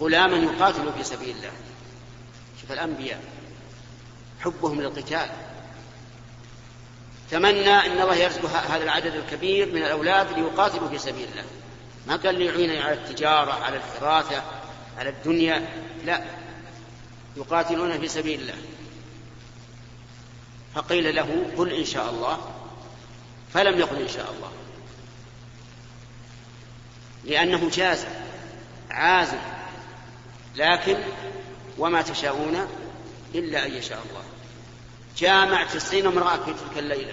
[0.00, 1.52] غلاما يقاتل في سبيل الله.
[2.60, 3.20] شوف الأنبياء.
[4.40, 5.28] حبهم للقتال.
[7.30, 11.44] تمنى إن الله يرزق هذا العدد الكبير من الأولاد ليقاتلوا في سبيل الله.
[12.06, 14.42] ما قال ليعينوا على التجارة على الحراثه
[14.98, 15.68] على الدنيا.
[16.04, 16.24] لا.
[17.36, 18.58] يقاتلون في سبيل الله.
[20.74, 22.50] فقيل له قل إن شاء الله.
[23.54, 24.52] فلم يقل إن شاء الله.
[27.24, 28.06] لأنه جاز.
[28.90, 29.59] عازم.
[30.56, 30.96] لكن
[31.78, 32.68] وما تشاءون
[33.34, 34.22] إلا أن يشاء الله.
[35.18, 37.12] جامع تسعين امرأة في تلك الليلة.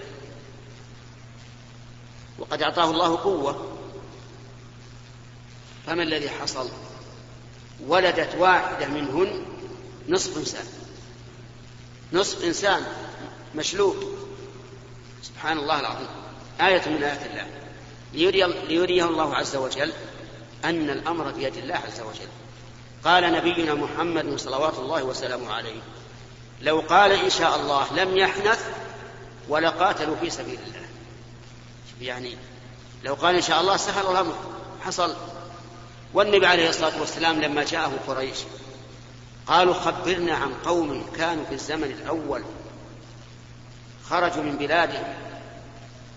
[2.39, 3.77] وقد أعطاه الله قوة.
[5.85, 6.69] فما الذي حصل؟
[7.87, 9.45] ولدت واحدة منهن
[10.09, 10.65] نصف إنسان.
[12.13, 12.85] نصف إنسان
[13.55, 13.95] مشلوب
[15.23, 16.07] سبحان الله العظيم.
[16.61, 17.47] آية من آيات الله.
[18.13, 19.93] ليري ليريه الله عز وجل
[20.65, 22.27] أن الأمر بيد الله عز وجل.
[23.07, 25.79] قال نبينا محمد صلوات الله وسلامه عليه
[26.61, 28.59] لو قال إن شاء الله لم يحنث
[29.49, 30.87] ولقاتلوا في سبيل الله.
[32.01, 32.37] يعني
[33.03, 34.35] لو قال إن شاء الله سهل الأمر
[34.85, 35.15] حصل.
[36.13, 38.37] والنبي عليه الصلاة والسلام لما جاءه قريش
[39.47, 42.43] قالوا خبرنا عن قوم كانوا في الزمن الأول
[44.09, 45.13] خرجوا من بلادهم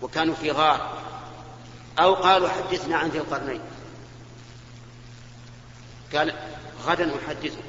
[0.01, 0.97] وكانوا في غار
[1.99, 3.61] أو قالوا حدثنا عن ذي القرنين.
[6.15, 6.50] قال
[6.85, 7.61] غدا أحدثكم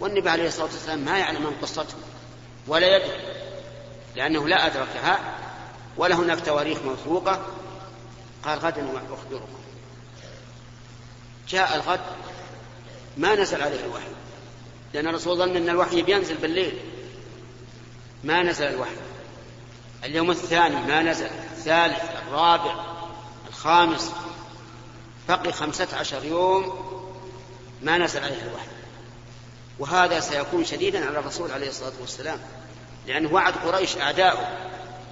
[0.00, 2.00] والنبي عليه الصلاة والسلام ما يعلم عن قصتهم
[2.66, 3.36] ولا يدري
[4.16, 5.18] لأنه لا أدركها
[5.96, 7.46] ولا هناك تواريخ موثوقة.
[8.44, 9.58] قال غدا أخبركم.
[11.48, 12.00] جاء الغد
[13.16, 14.08] ما نزل عليه الوحي
[14.94, 16.78] لأن الرسول ظن أن الوحي بينزل بالليل.
[18.24, 18.96] ما نزل الوحي.
[20.04, 22.74] اليوم الثاني ما نزل الثالث الرابع
[23.48, 24.12] الخامس
[25.28, 26.86] بقي خمسة عشر يوم.
[27.82, 28.66] ما نزل عليه الوحي.
[29.78, 32.38] وهذا سيكون شديدا على الرسول عليه الصلاة والسلام.
[33.06, 34.48] لأنه وعد قريش أعداؤه.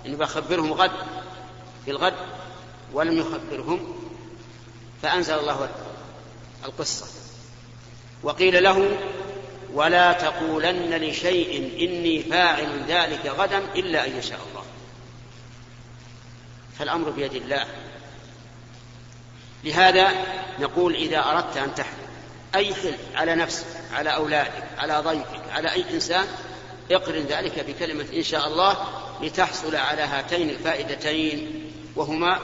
[0.07, 0.91] أنه بخبرهم غد
[1.85, 2.15] في الغد
[2.93, 3.95] ولم يخبرهم
[5.03, 5.69] فأنزل الله
[6.65, 7.07] القصة.
[8.23, 8.99] وقيل له
[9.73, 14.65] ولا تقولن لشيء إني فاعل ذلك غدا إلا أن يشاء الله.
[16.79, 17.67] فالأمر بيد الله.
[19.65, 20.13] لهذا
[20.61, 22.04] نقول إذا أردت أن تحلف
[22.55, 26.27] أي حلف على نفسك على أولادك على ضيفك على أي إنسان
[26.91, 28.77] اقرن ذلك بكلمة إن شاء الله
[29.23, 32.39] لتحصل على هاتين الفائدتين وهما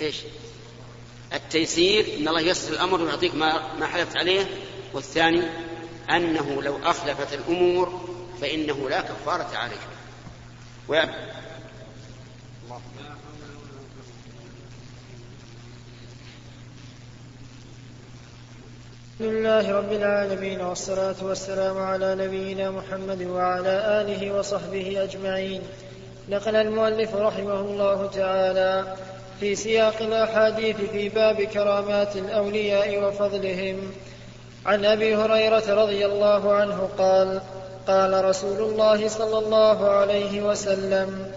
[0.00, 0.16] إيش؟
[1.32, 4.46] التيسير إن الله يسر الأمر ويعطيك ما ما حلفت عليه
[4.92, 5.42] والثاني
[6.10, 8.08] أنه لو أخلفت الأمور
[8.40, 9.76] فإنه لا كفارة عليه.
[19.20, 25.62] الحمد لله رب العالمين والصلاة والسلام على نبينا محمد وعلى آله وصحبه أجمعين.
[26.28, 28.84] نقل المؤلف رحمه الله تعالى
[29.40, 33.92] في سياق الأحاديث في باب كرامات الأولياء وفضلهم.
[34.66, 37.40] عن أبي هريرة رضي الله عنه قال
[37.86, 41.32] قال رسول الله صلى الله عليه وسلم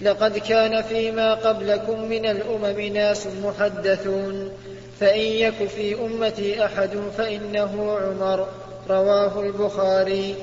[0.00, 4.52] لقد كان فيما قبلكم من الأمم ناس محدثون
[5.00, 8.48] فإن يك في أمتي أحد فإنه عمر.
[8.88, 10.36] رواه البخاري.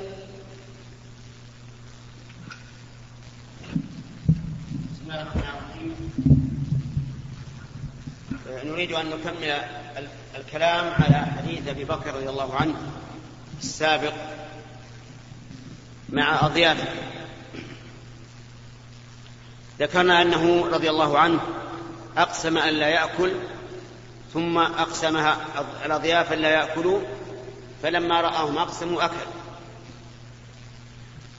[8.64, 9.56] نريد أن نكمل
[10.36, 12.74] الكلام على حديث أبي بكر رضي الله عنه
[13.60, 14.14] السابق
[16.08, 16.88] مع أضيافه.
[19.80, 21.40] ذكرنا أنه رضي الله عنه
[22.16, 23.32] أقسم أن لا يأكل
[24.36, 25.38] ثم أقسمها
[25.84, 27.00] الأضياف لا يأكلوا
[27.82, 29.14] فلما رآهم أقسموا أكل.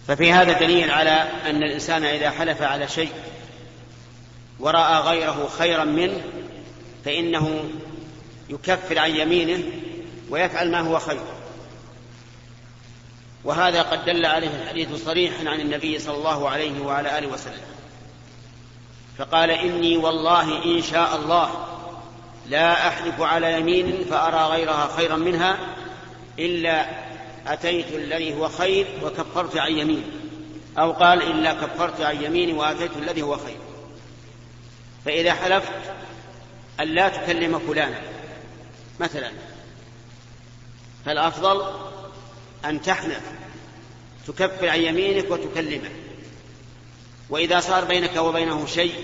[0.07, 1.11] ففي هذا دليل على
[1.45, 3.11] أن الإنسان إذا حلف على شيء
[4.59, 6.21] ورأى غيره خيرا منه
[7.05, 7.69] فإنه
[8.49, 9.63] يكفر عن يمينه
[10.29, 11.23] ويفعل ما هو خير.
[13.43, 17.67] وهذا قد دل عليه الحديث صريحا عن النبي صلى الله عليه وعلى آله وسلم.
[19.17, 21.76] فقال إني والله إن شاء الله
[22.49, 25.57] لا أحلف على يمين فأرى غيرها خيرا منها
[26.39, 26.85] إلا
[27.47, 30.03] أتيت الذي هو خير وكفرت عن يميني
[30.77, 33.57] أو قال إلا كفرت عن يميني وأتيت الذي هو خير.
[35.05, 35.71] فإذا حلفت
[36.79, 38.01] أن لا تكلم فلانا
[38.99, 39.31] مثلا
[41.05, 41.65] فالأفضل
[42.65, 43.21] أن تحنف
[44.27, 45.89] تكفر عن يمينك وتكلمه.
[47.29, 48.95] وإذا صار بينك وبينه شيء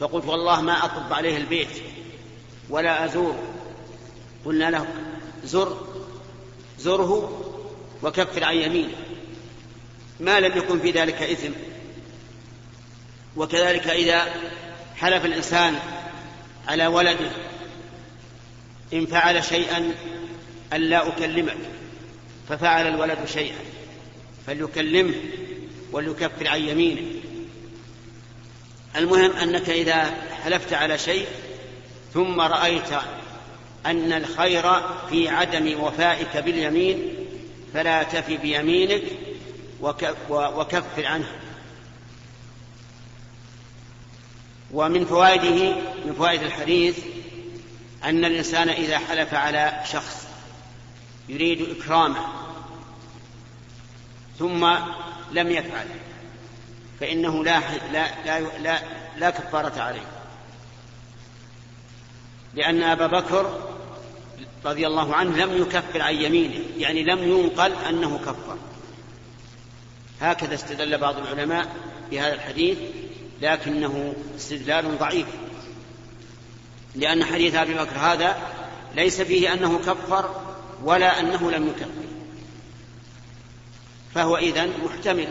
[0.00, 1.82] فقلت والله ما أطب عليه البيت.
[2.70, 3.36] ولا أزور.
[4.44, 4.86] قلنا له
[5.44, 5.86] زر
[6.78, 7.42] زره
[8.02, 8.94] وكفر عن يمينه.
[10.20, 11.52] ما لم يكن في ذلك إثم.
[13.36, 14.26] وكذلك إذا
[14.96, 15.74] حلف الإنسان
[16.68, 17.30] على ولده
[18.92, 19.94] إن فعل شيئا
[20.72, 21.56] ألا أكلمك
[22.48, 23.58] ففعل الولد شيئا
[24.46, 25.14] فليكلمه
[25.92, 27.06] وليكفر عن يمينه.
[28.96, 30.14] المهم أنك إذا
[30.44, 31.26] حلفت على شيء
[32.14, 32.92] ثم رأيت
[33.86, 34.72] أن الخير
[35.10, 37.02] في عدم وفائك باليمين
[37.74, 39.02] فلا تفي بيمينك
[40.30, 41.32] وكفر عنه.
[44.72, 46.98] ومن فوائده من فوائد الحديث
[48.04, 50.26] أن الإنسان إذا حلف على شخص
[51.28, 52.26] يريد إكرامه
[54.38, 54.74] ثم
[55.32, 55.86] لم يفعل
[57.00, 57.60] فإنه لا
[57.92, 58.78] لا لا لا,
[59.16, 60.17] لا كفارة عليه.
[62.54, 63.68] لأن أبا بكر
[64.64, 68.56] رضي الله عنه لم يكفر عن يمينه يعني لم ينقل أنه كفر.
[70.20, 71.76] هكذا استدل بعض العلماء
[72.10, 72.78] بهذا الحديث
[73.42, 75.26] لكنه استدلال ضعيف.
[76.94, 78.36] لأن حديث أبي بكر هذا
[78.94, 80.34] ليس فيه أنه كفر
[80.84, 82.08] ولا أنه لم يكفر.
[84.14, 85.28] فهو إذن محتمل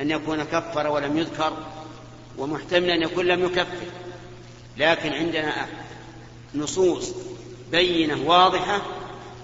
[0.00, 1.56] أن يكون كفر ولم يذكر
[2.38, 3.86] ومحتمل أن يكون لم يكفر.
[4.78, 5.66] لكن عندنا
[6.58, 7.10] نصوص
[7.70, 8.80] بينة واضحة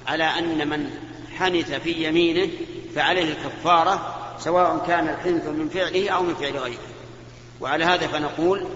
[0.07, 0.91] على أن من
[1.39, 2.51] حنث في يمينه
[2.95, 6.79] فعليه الكفارة سواء كان الحنث من فعله أو من فعل غيره.
[7.61, 8.67] وعلى هذا فنقول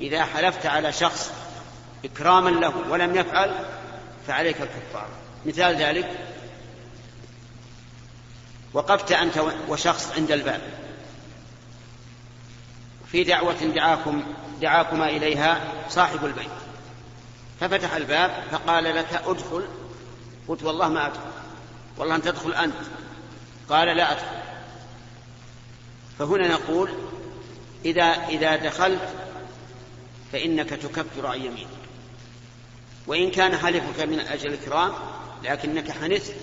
[0.00, 1.32] إذا حلفت على شخص
[2.04, 3.54] إكراما له ولم يفعل
[4.26, 5.10] فعليك الكفارة.
[5.46, 6.10] مثال ذلك
[8.72, 10.60] وقفت أنت وشخص عند الباب.
[13.12, 14.22] في دعوة دعاكم
[14.60, 16.69] دعاكما إليها صاحب البيت.
[17.60, 19.64] ففتح الباب فقال لك ادخل.
[20.48, 21.20] قلت والله ما أدخل.
[21.98, 22.74] والله أن تدخل أنت.
[23.68, 24.40] قال لا أدخل.
[26.18, 26.90] فهنا نقول
[27.84, 29.08] إذا إذا دخلت
[30.32, 31.80] فإنك تكفر عن يمينك.
[33.06, 34.92] وإن كان حلفك من أجل الإكرام
[35.44, 36.34] لكنك حنثت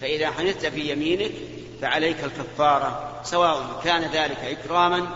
[0.00, 1.32] فإذا حنثت في يمينك
[1.82, 5.06] فعليك الكفارة سواء كان ذلك إكراما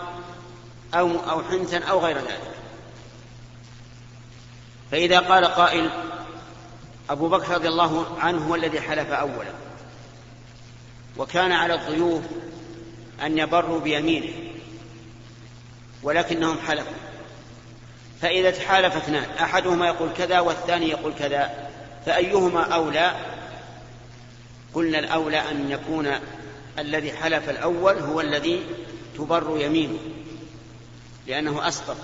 [0.93, 2.58] أو أو حنثا أو غير ذلك.
[4.91, 5.89] فإذا قال قائل
[7.09, 9.53] أبو بكر رضي الله عنه هو الذي حلف أولا
[11.17, 12.23] وكان على الضيوف
[13.21, 14.33] أن يبروا بيمينه
[16.03, 16.93] ولكنهم حلفوا
[18.21, 21.69] فإذا تحالف اثنان أحدهما يقول كذا والثاني يقول كذا
[22.05, 23.11] فأيهما أولى؟
[24.73, 26.11] قلنا الأولى أن يكون
[26.79, 28.63] الذي حلف الأول هو الذي
[29.17, 29.99] تبر يمينه
[31.27, 31.97] لأنه أسقط.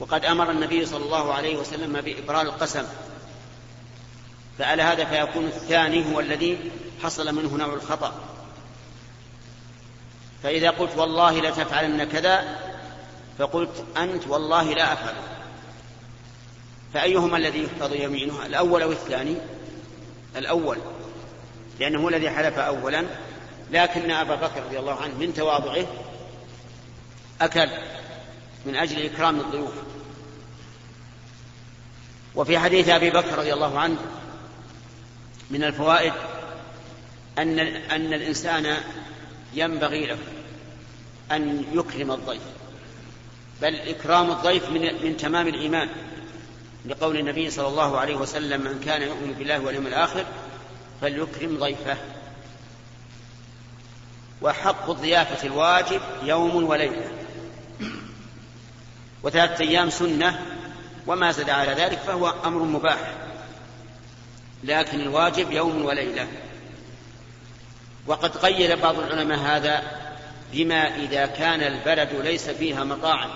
[0.00, 2.84] وقد أمر النبي صلى الله عليه وسلم بإبرار القسم
[4.58, 6.70] فعلى هذا فيكون الثاني هو الذي
[7.02, 8.14] حصل منه نوع الخطأ.
[10.42, 12.58] فإذا قلت والله لتفعلن كذا
[13.38, 15.14] فقلت أنت والله لا أفعل.
[16.94, 19.36] فأيهما الذي يحفظ يمينه الأول أو الثاني؟
[20.36, 20.78] الأول
[21.80, 23.04] لأنه الذي حلف أولا
[23.70, 25.86] لكن أبا بكر رضي الله عنه من تواضعه
[27.40, 27.68] أكل.
[28.68, 29.72] من أجل إكرام الضيوف.
[32.34, 33.96] وفي حديث أبي بكر رضي الله عنه
[35.50, 36.12] من الفوائد
[37.38, 38.76] أن أن الإنسان
[39.54, 40.18] ينبغي له
[41.32, 42.42] أن يكرم الضيف
[43.62, 45.88] بل إكرام الضيف من, من تمام الإيمان.
[46.86, 50.24] لقول النبي صلى الله عليه وسلم من كان يؤمن بالله واليوم الآخر
[51.00, 51.96] فليكرم ضيفه.
[54.42, 57.17] وحق الضيافة الواجب يوم وليلة.
[59.28, 60.40] وثلاثة أيام سنة
[61.06, 63.14] وما زاد على ذلك فهو أمر مباح.
[64.64, 66.26] لكن الواجب يوم وليلة.
[68.06, 69.82] وقد قيد بعض العلماء هذا
[70.52, 73.30] بما إذا كان البلد ليس فيها مطاعم.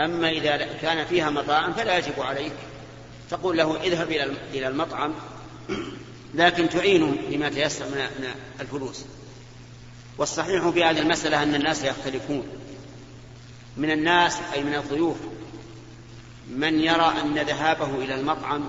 [0.00, 2.52] أما إذا كان فيها مطاعم فلا يجب عليك.
[3.30, 4.10] تقول له اذهب
[4.54, 5.14] إلى المطعم
[6.34, 8.28] لكن تعين بما تيسر من
[8.60, 9.04] الفلوس.
[10.18, 12.61] والصحيح في هذه المسألة أن الناس يختلفون.
[13.76, 15.16] من الناس أي من الضيوف
[16.50, 18.68] من يرى أن ذهابه إلى المطعم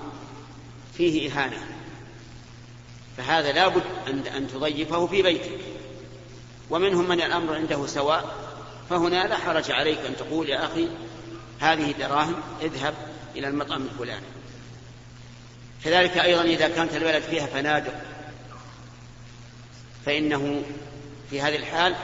[0.96, 1.66] فيه إهانة.
[3.16, 3.82] فهذا لا بد
[4.36, 5.60] أن تضيفه في بيتك.
[6.70, 8.34] ومنهم من الأمر عنده سواء
[8.90, 10.88] فهنا لا حرج عليك أن تقول يا أخي
[11.60, 12.94] هذه دراهم اذهب
[13.36, 14.26] إلى المطعم الفلاني.
[15.84, 17.94] كذلك أيضا إذا كانت البلد فيها فنادق
[20.06, 20.62] فإنه
[21.30, 21.94] في هذه الحال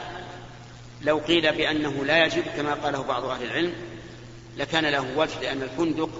[1.03, 3.72] لو قيل بأنه لا يجب كما قاله بعض أهل العلم
[4.57, 6.11] لكان له وجه لأن الفندق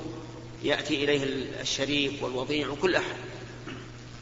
[0.63, 1.25] يأتي إليه
[1.61, 3.17] الشريف والوضيع وكل أحد.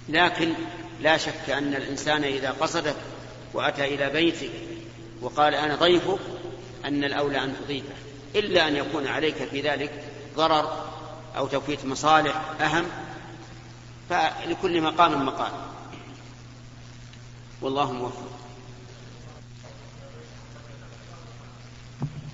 [0.09, 0.53] لكن
[1.01, 2.97] لا شك أن الإنسان إذا قصدك
[3.55, 4.51] وأتى إلى بيتك
[5.21, 6.19] وقال أنا ضيفك
[6.85, 7.95] أن الأولى أن تضيفه
[8.35, 10.05] إلا أن يكون عليك في ذلك
[10.37, 10.91] ضرر
[11.37, 12.85] أو توفيت مصالح أهم
[14.11, 15.53] فلكل مقام مقام
[17.63, 18.38] والله موفق.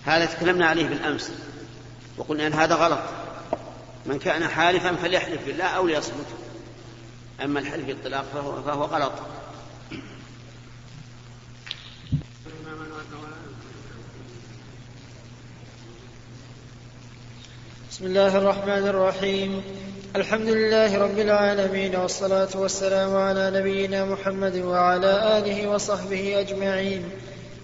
[0.04, 1.32] هذا تكلمنا عليه بالأمس.
[2.16, 3.00] وقلنا أن هذا غلط.
[4.06, 6.26] من كان حالفا فليحلف بالله أو ليصمت.
[7.44, 9.12] أما الحلف بالطلاق فهو, فهو غلط.
[17.90, 19.62] بسم الله الرحمن الرحيم.
[20.16, 27.10] الحمد لله رب العالمين والصلاة والسلام على نبينا محمد وعلى آله وصحبه أجمعين.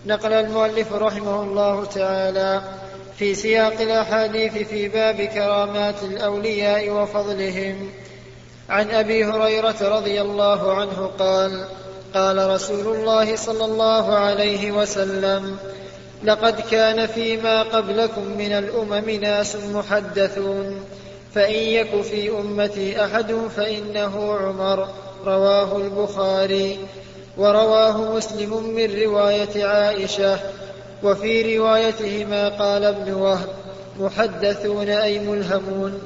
[0.07, 2.62] نقل المؤلف رحمه الله تعالى
[3.18, 7.90] في سياق الأحاديث في باب كرامات الأولياء وفضلهم.
[8.68, 11.64] عن أبي هريرة رضي الله عنه قال
[12.14, 15.57] قال رسول الله صلى الله عليه وسلم
[16.24, 20.84] لقد كان فيما قبلكم من الأمم ناس محدثون
[21.34, 24.88] فإن يك في أمتي أحد فإنه عمر.
[25.26, 26.78] رواه البخاري.
[27.41, 30.38] ورواه مسلم من رواية عائشة
[31.03, 33.49] وفي روايتهما قال ابن وهب
[34.01, 36.03] محدثون أي ملهمون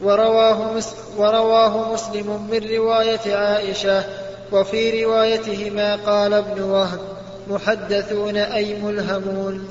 [0.00, 0.80] ورواه,
[1.16, 4.04] ورواه مسلم من رواية عائشة
[4.52, 7.00] وفي روايتهما قال ابن وهب
[7.48, 9.68] محدثون أي ملهمون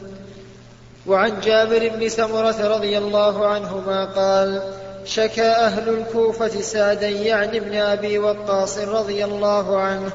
[1.08, 4.62] وعن جابر بن سمرة رضي الله عنهما قال
[5.06, 10.12] شكى أهل الكوفة سعدا يعني ابن أبي وقاص رضي الله عنه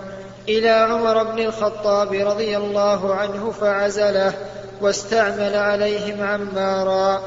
[0.49, 4.33] إلى عمر بن الخطاب رضي الله عنه فعزله
[4.81, 7.23] واستعمل عليهم عمارا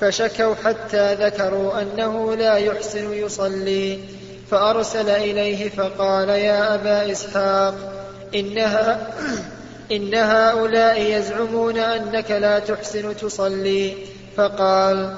[0.00, 3.98] فشكوا حتى ذكروا أنه لا يحسن يصلي
[4.50, 7.74] فأرسل إليه فقال يا أبا إسحاق
[8.34, 9.06] إنها
[9.92, 13.94] إن هؤلاء يزعمون أنك لا تحسن تصلي
[14.36, 15.14] فقال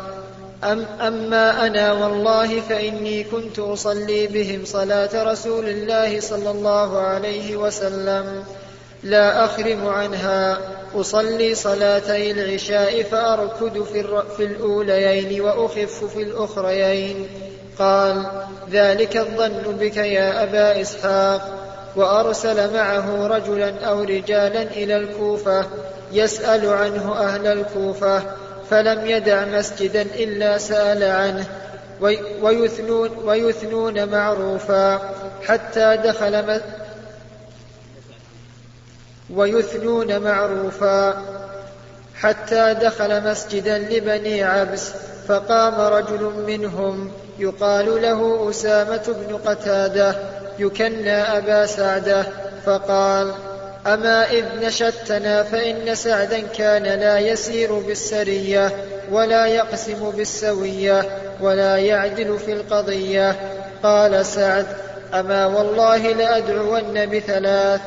[0.64, 8.44] أم أما أنا والله فإني كنت أصلي بهم صلاة رسول الله صلى الله عليه وسلم.
[9.02, 10.58] لا أخرم عنها.
[10.94, 17.28] أصلي صلاتي العشاء فأركد في, في الأوليين وأخف في الأخريين.
[17.78, 18.26] قال
[18.70, 21.58] ذلك الظن بك يا أبا إسحاق.
[21.96, 25.66] وأرسل معه رجلا أو رجالا إلى الكوفة
[26.12, 28.22] يسأل عنه أهل الكوفة.
[28.72, 31.46] فلم يدع مسجدا إلا سأل عنه
[32.42, 35.14] ويثنون, ويثنون معروفا
[35.46, 36.60] حتى دخل
[39.30, 41.22] ويثنون معروفا
[42.14, 44.90] حتى دخل مسجدا لبني عبس
[45.28, 50.16] فقام رجل منهم يقال له أسامة بن قتادة
[50.58, 52.26] يكنى أبا سعدة
[52.66, 53.34] فقال
[53.86, 58.70] أما إذ نشدتنا فإن سعدا كان لا يسير بالسرية
[59.10, 61.04] ولا يقسم بالسوية
[61.40, 63.36] ولا يعدل في القضية.
[63.82, 64.66] قال سعد
[65.14, 67.80] أما والله لأدعون بثلاث.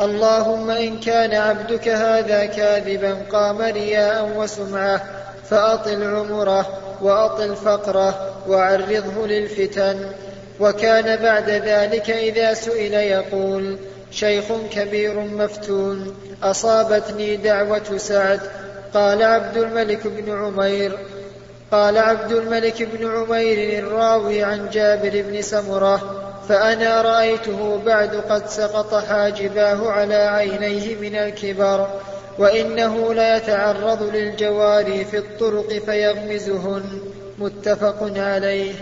[0.00, 5.02] اللهم إن كان عبدك هذا كاذبا قام رياء وسمعة
[5.50, 6.66] فأطل عمره
[7.02, 10.12] وأطل فقره وعرضه للفتن.
[10.60, 13.76] وكان بعد ذلك إذا سئل يقول
[14.10, 18.40] شيخ كبير مفتون أصابتني دعوة سعد.
[18.94, 20.98] قال عبد الملك بن عمير
[21.72, 28.94] قال عبد الملك بن عمير الراوي عن جابر بن سمرة فأنا رأيته بعد قد سقط
[28.94, 31.88] حاجباه على عينيه من الكبر
[32.38, 37.00] وإنه ليتعرض للجواري في الطرق فيغمزهن.
[37.38, 38.72] متفق عليه.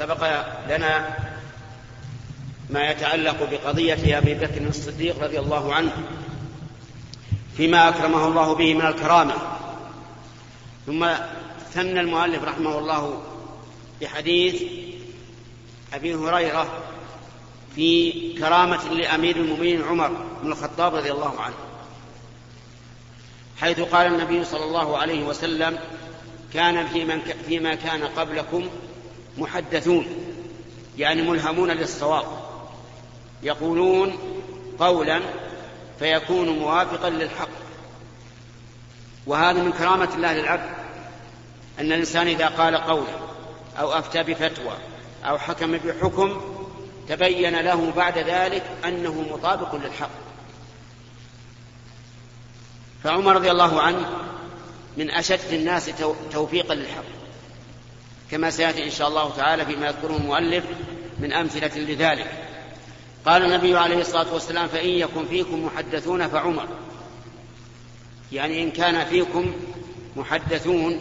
[0.00, 1.16] سبق لنا
[2.70, 5.92] ما يتعلق بقضية أبي بكر الصديق رضي الله عنه
[7.56, 9.34] فيما أكرمه الله به من الكرامة.
[10.86, 11.06] ثم
[11.72, 13.22] ثنى المؤلف رحمه الله
[14.00, 14.62] بحديث
[15.94, 16.82] أبي هريرة
[17.74, 20.08] في كرامة لأمير المؤمنين عمر
[20.42, 21.56] بن الخطاب رضي الله عنه
[23.60, 25.78] حيث قال النبي صلى الله عليه وسلم
[26.54, 28.68] كان في من فيما كان قبلكم
[29.38, 30.06] محدثون
[30.98, 32.24] يعني ملهمون للصواب
[33.42, 34.18] يقولون
[34.78, 35.20] قولا
[35.98, 37.48] فيكون موافقا للحق.
[39.26, 40.70] وهذا من كرامة الله للعبد
[41.78, 43.12] أن الإنسان إذا قال قولا
[43.78, 44.76] أو أفتى بفتوى
[45.24, 46.40] أو حكم بحكم
[47.08, 50.10] تبين له بعد ذلك أنه مطابق للحق.
[53.04, 54.10] فعمر رضي الله عنه
[54.96, 55.90] من أشد الناس
[56.32, 57.19] توفيقا للحق.
[58.30, 60.64] كما سيأتي إن شاء الله تعالى فيما يذكره المؤلف
[61.18, 62.30] من أمثلة لذلك.
[63.26, 66.68] قال النبي عليه الصلاة والسلام فإن يكن فيكم محدثون فعمر.
[68.32, 69.52] يعني إن كان فيكم
[70.16, 71.00] محدثون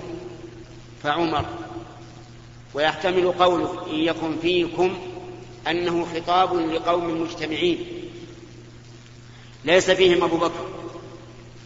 [1.04, 1.46] فعمر.
[2.74, 4.98] ويحتمل قوله إن يكن فيكم
[5.68, 7.86] أنه خطاب لقوم مجتمعين.
[9.66, 10.70] ليس فيهم أبو بكر.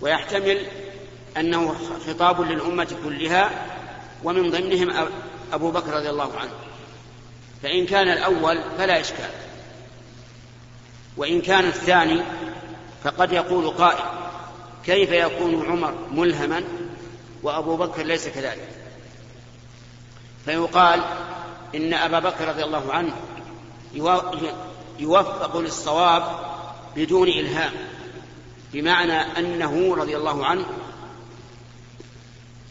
[0.02, 0.66] ويحتمل
[1.38, 1.76] أنه
[2.08, 3.68] خطاب للأمة كلها
[4.24, 5.08] ومن ضمنهم
[5.54, 6.54] أبو بكر رضي الله عنه.
[7.64, 9.30] فإن كان الأول فلا إشكال.
[11.18, 12.22] وإن كان الثاني
[13.04, 14.04] فقد يقول قائل
[14.86, 16.64] كيف يكون عمر ملهما
[17.44, 18.70] وأبو بكر ليس كذلك؟
[20.46, 21.04] فيقال
[21.76, 23.14] إن أبا بكر رضي الله عنه
[25.00, 26.24] يوفق للصواب
[26.96, 27.72] بدون إلهام
[28.74, 30.66] بمعنى أنه رضي الله عنه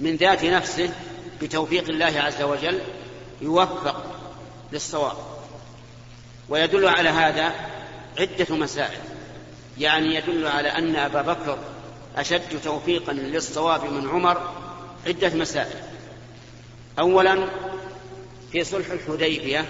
[0.01, 0.95] من ذات نفسه
[1.43, 2.81] بتوفيق الله عز وجل
[3.41, 4.05] يوفق
[4.73, 5.17] للصواب.
[6.49, 7.53] ويدل على هذا
[8.19, 9.01] عدة مسائل.
[9.79, 11.59] يعني يدل على أن أبا بكر
[12.17, 14.53] أشد توفيقا للصواب من عمر
[15.07, 15.81] عدة مسائل.
[16.99, 17.49] أولا
[18.53, 19.69] في صلح الحديبية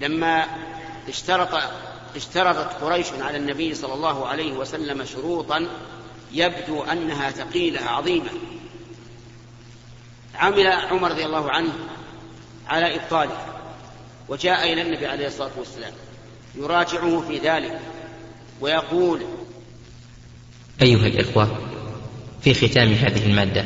[0.00, 0.46] لما
[1.08, 1.62] اشترط
[2.16, 5.68] اشترطت قريش على النبي صلى الله عليه وسلم شروطا
[6.32, 8.30] يبدو أنها ثقيلة عظيمة.
[10.38, 11.72] عمل عمر رضي الله عنه
[12.68, 13.46] على ابطالها
[14.28, 15.92] وجاء إلى النبي عليه الصلاة والسلام
[16.54, 17.80] يراجعه في ذلك
[18.60, 19.20] ويقول
[20.82, 21.58] أيها الإخوة
[22.42, 23.64] في ختام هذه المادة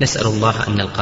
[0.00, 0.94] نسأل الله أن نلقى